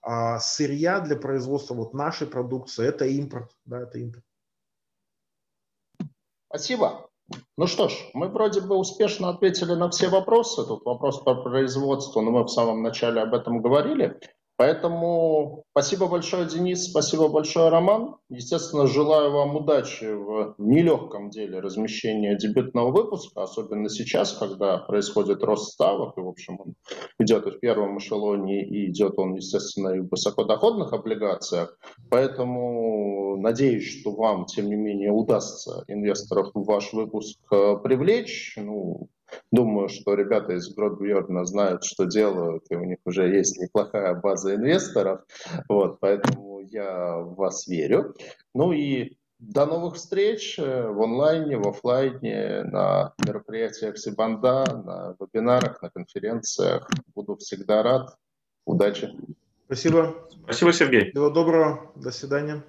[0.00, 4.24] а, сырья для производства вот нашей продукции это импорт, да, это импорт.
[6.48, 7.10] Спасибо.
[7.56, 10.66] Ну что ж, мы вроде бы успешно ответили на все вопросы.
[10.66, 14.18] Тут вопрос по производству, но мы в самом начале об этом говорили.
[14.64, 18.16] Поэтому спасибо большое, Денис, спасибо большое, Роман.
[18.30, 25.74] Естественно, желаю вам удачи в нелегком деле размещения дебютного выпуска, особенно сейчас, когда происходит рост
[25.74, 26.76] ставок, и, в общем, он
[27.18, 31.76] идет в первом эшелоне, и идет он, естественно, и в высокодоходных облигациях.
[32.08, 38.54] Поэтому надеюсь, что вам, тем не менее, удастся инвесторов в ваш выпуск э, привлечь.
[38.56, 39.10] Ну,
[39.52, 44.54] Думаю, что ребята из Гродбьерна знают, что делают, и у них уже есть неплохая база
[44.54, 45.20] инвесторов.
[45.68, 48.14] Вот, поэтому я в вас верю.
[48.54, 55.82] Ну и до новых встреч э, в онлайне, в офлайне, на мероприятиях Сибанда, на вебинарах,
[55.82, 56.88] на конференциях.
[57.14, 58.16] Буду всегда рад.
[58.64, 59.10] Удачи.
[59.66, 60.14] Спасибо.
[60.44, 61.10] Спасибо, Сергей.
[61.10, 61.92] Всего доброго.
[61.96, 62.62] До свидания.